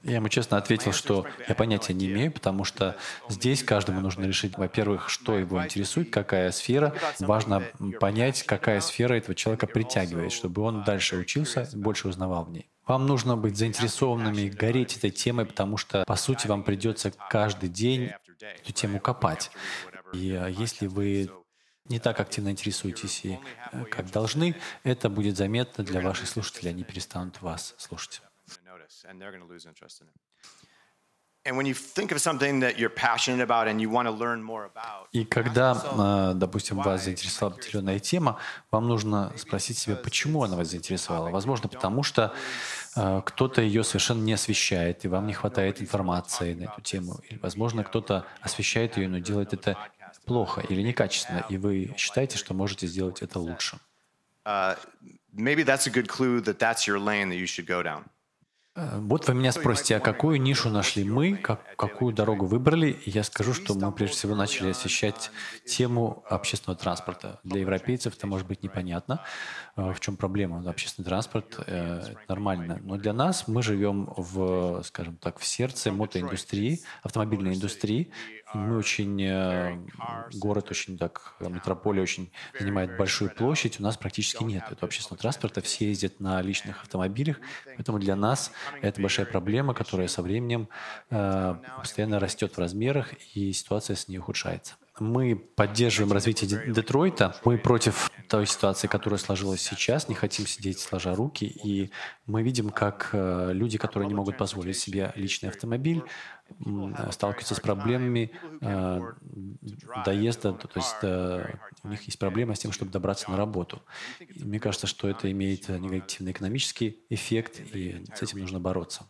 Я 0.04 0.16
ему 0.16 0.28
честно 0.28 0.56
ответил, 0.56 0.92
что 0.92 1.26
я 1.48 1.54
понятия 1.56 1.92
не 1.92 2.06
имею, 2.06 2.30
потому 2.30 2.64
что 2.64 2.96
здесь 3.28 3.64
каждому 3.64 4.00
нужно 4.00 4.24
решить, 4.26 4.56
во-первых, 4.56 5.10
что 5.10 5.36
его 5.36 5.62
интересует, 5.64 6.10
какая 6.10 6.52
сфера. 6.52 6.94
Важно 7.18 7.64
понять, 7.98 8.44
какая 8.44 8.80
сфера 8.80 9.14
этого 9.14 9.34
человека 9.34 9.66
притягивает, 9.66 10.30
чтобы 10.30 10.62
он 10.62 10.84
дальше 10.84 11.16
учился, 11.16 11.68
больше 11.74 12.06
узнавал 12.06 12.44
в 12.44 12.50
ней. 12.50 12.70
Вам 12.88 13.06
нужно 13.06 13.36
быть 13.36 13.56
заинтересованными, 13.56 14.48
гореть 14.48 14.96
этой 14.96 15.10
темой, 15.10 15.44
потому 15.44 15.76
что, 15.76 16.04
по 16.04 16.16
сути, 16.16 16.46
вам 16.46 16.64
придется 16.64 17.10
каждый 17.10 17.68
день 17.68 18.10
эту 18.40 18.72
тему 18.72 18.98
копать. 18.98 19.50
И 20.14 20.32
а, 20.32 20.46
если 20.46 20.86
вы 20.86 21.30
не 21.84 21.98
так 22.00 22.18
активно 22.18 22.50
интересуетесь 22.50 23.24
и 23.24 23.38
э, 23.72 23.84
как 23.84 24.10
должны, 24.10 24.56
это 24.84 25.10
будет 25.10 25.36
заметно 25.36 25.84
для 25.84 26.00
ваших 26.00 26.28
слушателей, 26.28 26.70
они 26.70 26.82
перестанут 26.82 27.42
вас 27.42 27.74
слушать. 27.78 28.22
И 35.12 35.24
когда, 35.24 35.76
а, 35.98 36.34
допустим, 36.34 36.78
вас 36.78 37.04
заинтересовала 37.04 37.54
определенная 37.54 37.98
тема, 37.98 38.38
вам 38.70 38.88
нужно 38.88 39.32
спросить 39.36 39.78
себя, 39.78 39.96
почему 39.96 40.44
она 40.44 40.56
вас 40.56 40.68
заинтересовала. 40.68 41.30
Возможно, 41.30 41.68
потому 41.68 42.02
что 42.02 42.32
а, 42.96 43.20
кто-то 43.22 43.62
ее 43.62 43.84
совершенно 43.84 44.22
не 44.22 44.32
освещает, 44.32 45.04
и 45.04 45.08
вам 45.08 45.26
не 45.26 45.34
хватает 45.34 45.80
информации 45.80 46.54
на 46.54 46.64
эту 46.64 46.80
тему. 46.80 47.20
Или, 47.28 47.38
возможно, 47.38 47.84
кто-то 47.84 48.26
освещает 48.40 48.96
ее, 48.96 49.08
но 49.08 49.18
делает 49.18 49.52
это 49.52 49.76
плохо 50.24 50.60
или 50.60 50.82
некачественно, 50.82 51.44
и 51.48 51.56
вы 51.56 51.94
считаете, 51.96 52.36
что 52.38 52.54
можете 52.54 52.86
сделать 52.86 53.22
это 53.22 53.38
лучше. 53.38 53.78
Uh, 54.44 54.76
maybe 55.34 55.62
that's 55.62 55.86
a 55.86 55.90
good 55.90 56.08
clue 56.08 56.40
that 56.40 56.58
that's 56.58 56.86
your 56.86 56.98
lane 56.98 57.28
that 57.28 57.36
you 57.36 57.46
should 57.46 57.66
go 57.66 57.82
down. 57.82 58.04
Э, 58.78 58.98
вот 59.00 59.26
вы 59.26 59.34
меня 59.34 59.50
спросите, 59.50 59.96
а 59.96 60.00
какую 60.00 60.40
нишу 60.40 60.70
нашли 60.70 61.02
мы, 61.04 61.36
как, 61.36 61.60
какую 61.76 62.14
дорогу 62.14 62.46
выбрали, 62.46 62.90
и 62.90 63.10
я 63.10 63.24
скажу, 63.24 63.52
что 63.52 63.74
мы 63.74 63.90
прежде 63.90 64.16
всего 64.16 64.36
начали 64.36 64.70
освещать 64.70 65.30
тему 65.66 66.22
общественного 66.28 66.78
транспорта. 66.78 67.40
Для 67.42 67.60
европейцев 67.60 68.16
это 68.16 68.26
может 68.26 68.46
быть 68.46 68.62
непонятно, 68.62 69.24
э, 69.76 69.92
в 69.92 70.00
чем 70.00 70.16
проблема. 70.16 70.62
Общественный 70.70 71.06
транспорт 71.06 71.58
э,— 71.66 72.02
нормально. 72.28 72.78
Но 72.82 72.96
для 72.96 73.12
нас 73.12 73.48
мы 73.48 73.62
живем 73.62 74.12
в, 74.16 74.82
скажем 74.84 75.16
так, 75.16 75.40
в 75.40 75.44
сердце 75.44 75.90
мотоиндустрии, 75.90 76.80
автомобильной 77.02 77.54
индустрии, 77.54 78.12
мы 78.54 78.76
очень, 78.76 79.22
э, 79.22 79.78
город 80.34 80.70
очень 80.70 80.98
так, 80.98 81.34
метрополия 81.40 82.02
очень 82.02 82.30
занимает 82.58 82.96
большую 82.96 83.30
площадь, 83.30 83.80
у 83.80 83.82
нас 83.82 83.96
практически 83.96 84.42
нет 84.44 84.64
этого 84.70 84.86
общественного 84.86 85.20
транспорта, 85.20 85.60
все 85.60 85.88
ездят 85.88 86.20
на 86.20 86.40
личных 86.42 86.82
автомобилях, 86.82 87.38
поэтому 87.76 87.98
для 87.98 88.16
нас 88.16 88.52
это 88.80 89.00
большая 89.00 89.26
проблема, 89.26 89.74
которая 89.74 90.08
со 90.08 90.22
временем 90.22 90.68
э, 91.10 91.54
постоянно 91.78 92.18
растет 92.20 92.56
в 92.56 92.58
размерах, 92.58 93.12
и 93.34 93.52
ситуация 93.52 93.96
с 93.96 94.08
ней 94.08 94.18
ухудшается. 94.18 94.74
Мы 95.00 95.36
поддерживаем 95.36 96.12
развитие 96.12 96.72
Детройта. 96.72 97.36
Мы 97.44 97.58
против 97.58 98.10
той 98.28 98.46
ситуации, 98.46 98.86
которая 98.86 99.18
сложилась 99.18 99.62
сейчас. 99.62 100.08
Не 100.08 100.14
хотим 100.14 100.46
сидеть 100.46 100.78
сложа 100.78 101.14
руки. 101.14 101.44
И 101.44 101.90
мы 102.26 102.42
видим, 102.42 102.70
как 102.70 103.10
э, 103.12 103.52
люди, 103.52 103.78
которые 103.78 104.08
не 104.08 104.14
могут 104.14 104.36
позволить 104.36 104.76
себе 104.76 105.12
личный 105.16 105.48
автомобиль, 105.48 106.02
сталкиваются 107.10 107.54
с 107.54 107.60
проблемами 107.60 108.30
э, 108.60 109.00
доезда, 110.04 110.52
то 110.52 110.70
есть 110.74 110.96
э, 111.02 111.56
у 111.82 111.88
них 111.88 112.02
есть 112.02 112.18
проблема 112.18 112.54
с 112.54 112.58
тем, 112.58 112.72
чтобы 112.72 112.90
добраться 112.90 113.30
на 113.30 113.36
работу. 113.36 113.82
И 114.20 114.44
мне 114.44 114.58
кажется, 114.58 114.86
что 114.86 115.08
это 115.08 115.30
имеет 115.30 115.68
негативный 115.68 116.32
экономический 116.32 117.04
эффект, 117.10 117.60
и 117.74 118.04
с 118.14 118.22
этим 118.22 118.38
нужно 118.38 118.60
бороться. 118.60 119.06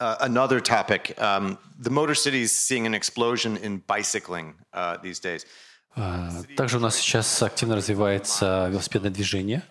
Uh, 0.00 0.16
another 0.20 0.60
topic. 0.60 1.18
Um, 1.20 1.56
the 1.78 1.88
Motor 1.88 2.14
City 2.14 2.42
is 2.42 2.56
seeing 2.56 2.86
an 2.86 2.92
explosion 2.92 3.56
in 3.56 3.78
bicycling 3.86 4.54
uh, 4.74 4.98
these 5.02 5.20
days. 5.20 5.46
Также 6.56 6.76
у 6.76 6.80
нас 6.80 6.96
сейчас 6.96 7.42
активно 7.42 7.76
развивается 7.76 8.68
велосипедное 8.70 9.10
движение, 9.10 9.62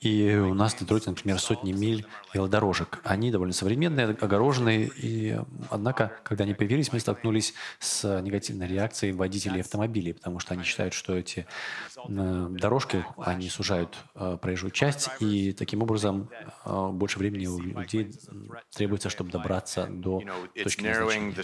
и 0.00 0.34
у 0.34 0.54
нас 0.54 0.74
в 0.74 0.78
Детройте, 0.80 1.10
например, 1.10 1.38
сотни 1.38 1.72
миль 1.72 2.06
велодорожек. 2.32 3.00
Они 3.04 3.30
довольно 3.30 3.54
современные, 3.54 4.08
огороженные, 4.08 4.90
и, 4.96 5.38
однако, 5.70 6.12
когда 6.22 6.44
они 6.44 6.54
появились, 6.54 6.92
мы 6.92 7.00
столкнулись 7.00 7.54
с 7.78 8.20
негативной 8.20 8.66
реакцией 8.68 9.12
водителей 9.12 9.60
автомобилей, 9.60 10.12
потому 10.14 10.38
что 10.40 10.54
они 10.54 10.62
считают, 10.64 10.94
что 10.94 11.14
эти 11.16 11.46
э, 12.08 12.46
дорожки, 12.50 13.04
они 13.18 13.48
сужают 13.48 13.96
э, 14.14 14.38
проезжую 14.40 14.70
часть, 14.70 15.08
и 15.20 15.52
таким 15.52 15.82
образом 15.82 16.30
э, 16.64 16.88
больше 16.92 17.18
времени 17.18 17.46
у 17.46 17.58
людей 17.58 18.12
требуется, 18.74 19.10
чтобы 19.10 19.30
добраться 19.30 19.86
до 19.86 20.20
точки 20.62 20.82
назначения. 20.86 21.34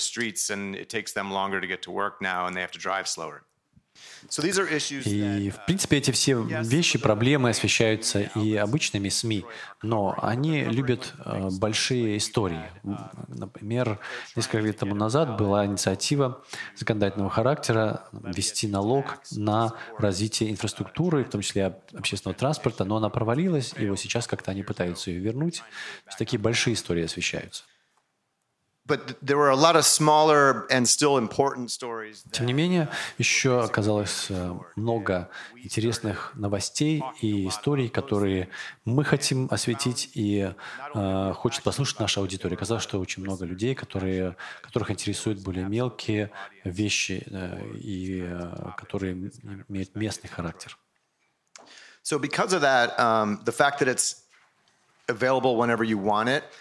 И, 5.06 5.50
в 5.50 5.64
принципе, 5.66 5.98
эти 5.98 6.10
все 6.10 6.36
вещи, 6.62 6.98
проблемы 6.98 7.50
освещаются 7.50 8.20
и 8.20 8.56
обычными 8.56 9.08
СМИ, 9.08 9.44
но 9.82 10.18
они 10.20 10.64
любят 10.64 11.14
э, 11.24 11.48
большие 11.58 12.16
истории. 12.16 12.64
Например, 13.28 13.98
несколько 14.36 14.58
лет 14.58 14.78
тому 14.78 14.94
назад 14.94 15.36
была 15.36 15.66
инициатива 15.66 16.42
законодательного 16.76 17.30
характера 17.30 18.04
ввести 18.12 18.68
налог 18.68 19.18
на 19.32 19.72
развитие 19.98 20.50
инфраструктуры, 20.50 21.24
в 21.24 21.30
том 21.30 21.40
числе 21.40 21.78
общественного 21.94 22.38
транспорта, 22.38 22.84
но 22.84 22.96
она 22.96 23.08
провалилась, 23.08 23.74
и 23.76 23.88
вот 23.88 23.98
сейчас 23.98 24.26
как-то 24.26 24.50
они 24.50 24.62
пытаются 24.62 25.10
ее 25.10 25.20
вернуть. 25.20 25.58
То 25.58 26.08
есть 26.08 26.18
такие 26.18 26.38
большие 26.38 26.74
истории 26.74 27.04
освещаются. 27.04 27.64
Тем 32.32 32.46
не 32.46 32.52
менее, 32.52 32.88
еще 33.16 33.62
оказалось 33.62 34.26
э, 34.28 34.54
много 34.74 35.30
интересных 35.56 36.32
новостей 36.34 37.02
и 37.20 37.46
историй, 37.46 37.88
которые 37.88 38.48
мы 38.84 39.04
хотим 39.04 39.46
осветить 39.52 40.10
и 40.14 40.52
э, 40.94 41.32
хочет 41.36 41.62
послушать 41.62 42.00
наша 42.00 42.20
аудитория. 42.20 42.56
Оказалось, 42.56 42.82
что 42.82 42.98
очень 42.98 43.22
много 43.22 43.44
людей, 43.44 43.76
которые, 43.76 44.36
которых 44.62 44.90
интересуют 44.90 45.38
более 45.38 45.66
мелкие 45.66 46.32
вещи 46.64 47.24
э, 47.30 47.64
и 47.76 48.22
э, 48.24 48.72
которые 48.76 49.30
имеют 49.68 49.94
местный 49.94 50.28
характер. 50.28 50.76
So 52.02 52.18
because 52.18 52.52
of 52.52 52.62
that, 52.62 52.98
um, 52.98 53.38
the 53.44 53.52
fact 53.52 53.78
that 53.78 53.86
it's 53.86 54.24
available 55.06 55.56
whenever 55.56 55.84
you 55.84 55.98
want 55.98 56.28
it– 56.28 56.42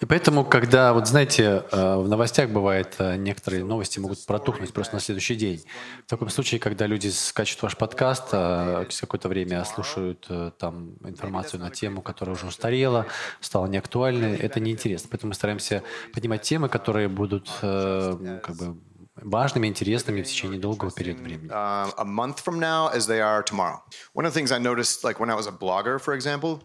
И 0.00 0.06
поэтому, 0.06 0.44
когда, 0.44 0.94
вот 0.94 1.06
знаете, 1.06 1.64
э, 1.70 1.96
в 1.96 2.08
новостях 2.08 2.48
бывает, 2.48 2.94
э, 2.98 3.16
некоторые 3.16 3.62
новости 3.62 3.98
могут 3.98 4.24
протухнуть 4.24 4.72
просто 4.72 4.94
на 4.94 5.00
следующий 5.00 5.34
день. 5.34 5.62
В 6.06 6.08
таком 6.08 6.30
случае, 6.30 6.58
когда 6.58 6.86
люди 6.86 7.08
скачут 7.08 7.62
ваш 7.62 7.76
подкаст, 7.76 8.28
а 8.32 8.86
через 8.86 9.00
какое-то 9.00 9.28
время 9.28 9.62
слушают 9.66 10.26
э, 10.30 10.52
там 10.58 10.94
информацию 11.04 11.60
на 11.60 11.70
тему, 11.70 12.00
которая 12.00 12.34
уже 12.34 12.46
устарела, 12.46 13.06
стала 13.40 13.66
неактуальной, 13.66 14.36
это 14.36 14.60
неинтересно. 14.60 15.08
Поэтому 15.10 15.30
мы 15.30 15.34
стараемся 15.34 15.82
поднимать 16.14 16.40
темы, 16.40 16.70
которые 16.70 17.08
будут 17.08 17.50
как 17.60 18.56
бы 18.56 18.76
важными, 19.22 19.66
интересными 19.66 20.22
в 20.22 20.26
течение 20.26 20.58
долгого 20.60 20.90
периода 20.90 21.22
времени. 21.22 21.50
A 21.50 22.04
month 22.04 22.42
from 22.44 22.58
now 22.58 22.88
as 22.92 23.06
they 23.06 23.20
are 23.20 23.42
tomorrow. 23.42 23.80
One 24.14 24.26
of 24.26 24.32
the 24.32 24.40
things 24.40 24.52
I 24.52 24.58
noticed, 24.58 25.04
like 25.04 25.20
when 25.20 25.30
I 25.30 25.34
was 25.34 25.46
a 25.46 25.52
blogger, 25.52 25.98
for 25.98 26.14
example, 26.14 26.62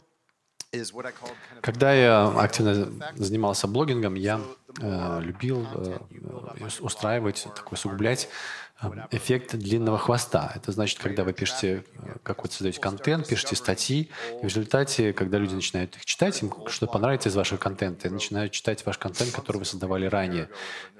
когда 1.61 1.93
я 1.93 2.27
активно 2.37 2.89
занимался 3.15 3.67
блогингом, 3.67 4.15
я 4.15 4.41
э, 4.81 5.21
любил 5.21 5.65
э, 5.73 5.99
устраивать, 6.81 7.47
такой 7.55 7.77
сугублять 7.77 8.27
эффект 9.11 9.55
длинного 9.55 9.97
хвоста. 9.97 10.51
Это 10.55 10.71
значит, 10.71 10.99
когда 10.99 11.23
вы 11.23 11.33
пишете 11.33 11.83
какой-то 12.23 12.55
создаете 12.55 12.81
контент, 12.81 13.27
пишете 13.27 13.55
статьи, 13.55 14.09
и 14.41 14.41
в 14.41 14.43
результате, 14.43 15.13
когда 15.13 15.37
люди 15.37 15.55
начинают 15.55 15.95
их 15.95 16.05
читать, 16.05 16.41
им 16.41 16.51
что 16.67 16.87
понравится 16.87 17.29
из 17.29 17.35
вашего 17.35 17.57
контента, 17.57 18.07
и 18.07 18.11
начинают 18.11 18.51
читать 18.51 18.85
ваш 18.85 18.97
контент, 18.97 19.31
который 19.31 19.57
вы 19.57 19.65
создавали 19.65 20.05
ранее, 20.05 20.49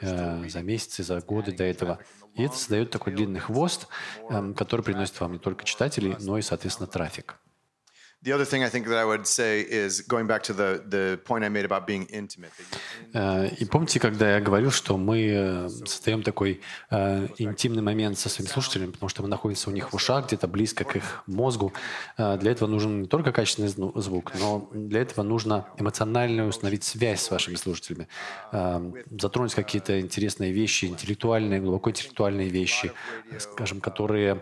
э, 0.02 0.48
за 0.48 0.62
месяцы, 0.62 1.04
за 1.04 1.20
годы 1.22 1.52
до 1.52 1.64
этого. 1.64 2.00
И 2.36 2.44
это 2.44 2.56
создает 2.56 2.92
такой 2.92 3.14
длинный 3.14 3.40
хвост, 3.40 3.88
э, 4.30 4.54
который 4.54 4.82
приносит 4.82 5.20
вам 5.20 5.34
не 5.34 5.40
только 5.40 5.66
читателей, 5.66 6.16
но 6.20 6.38
и, 6.38 6.42
соответственно, 6.42 6.88
трафик. 6.88 7.36
Э, 13.14 13.50
и 13.50 13.66
помните, 13.66 14.00
когда 14.00 14.34
я 14.34 14.42
говорил, 14.42 14.72
что 14.72 14.98
мы 14.98 15.28
э, 15.28 15.70
создаем 15.70 16.24
такой 16.24 16.60
э, 16.90 17.28
интимный 17.38 17.84
момент 17.84 18.18
со 18.18 18.30
своими 18.30 18.50
слушателями, 18.50 18.90
потому 18.90 19.10
что 19.10 19.22
мы 19.22 19.28
находимся 19.28 19.70
у 19.70 19.74
них 19.74 19.94
в 19.94 19.96
ушах, 19.96 20.26
где-то 20.26 20.48
близко 20.48 20.84
к 20.84 20.96
их 20.96 21.24
мозгу. 21.28 21.72
Для 22.18 22.52
этого 22.52 22.68
нужен 22.68 23.04
не 23.04 23.08
только 23.08 23.32
качественный 23.32 23.70
звук, 23.70 24.32
но 24.40 24.70
для 24.74 25.02
этого 25.02 25.24
нужно 25.24 25.68
эмоционально 25.78 26.48
установить 26.48 26.84
связь 26.84 27.22
с 27.22 27.30
вашими 27.30 27.56
слушателями, 27.56 28.08
затронуть 29.22 29.54
какие-то 29.54 30.00
интересные 30.00 30.52
вещи, 30.52 30.86
интеллектуальные, 30.86 31.60
глубоко 31.60 31.92
интеллектуальные 31.92 32.50
вещи, 32.50 32.92
скажем, 33.38 33.82
которые 33.82 34.42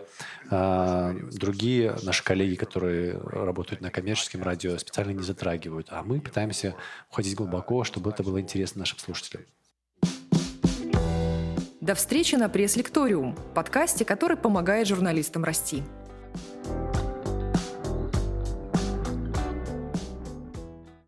другие 0.50 1.96
наши 2.02 2.24
коллеги, 2.24 2.54
которые 2.54 3.18
работают 3.18 3.73
работают 3.74 3.80
на 3.80 3.90
коммерческом 3.90 4.42
радио, 4.42 4.78
специально 4.78 5.12
не 5.12 5.22
затрагивают. 5.22 5.88
А 5.90 6.02
мы 6.02 6.20
пытаемся 6.20 6.74
уходить 7.10 7.34
глубоко, 7.34 7.84
чтобы 7.84 8.10
это 8.10 8.22
было 8.22 8.40
интересно 8.40 8.80
нашим 8.80 8.98
слушателям. 8.98 9.44
До 11.80 11.94
встречи 11.94 12.36
на 12.36 12.48
пресс-лекториум, 12.48 13.36
подкасте, 13.54 14.04
который 14.04 14.36
помогает 14.36 14.88
журналистам 14.88 15.44
расти. 15.44 15.82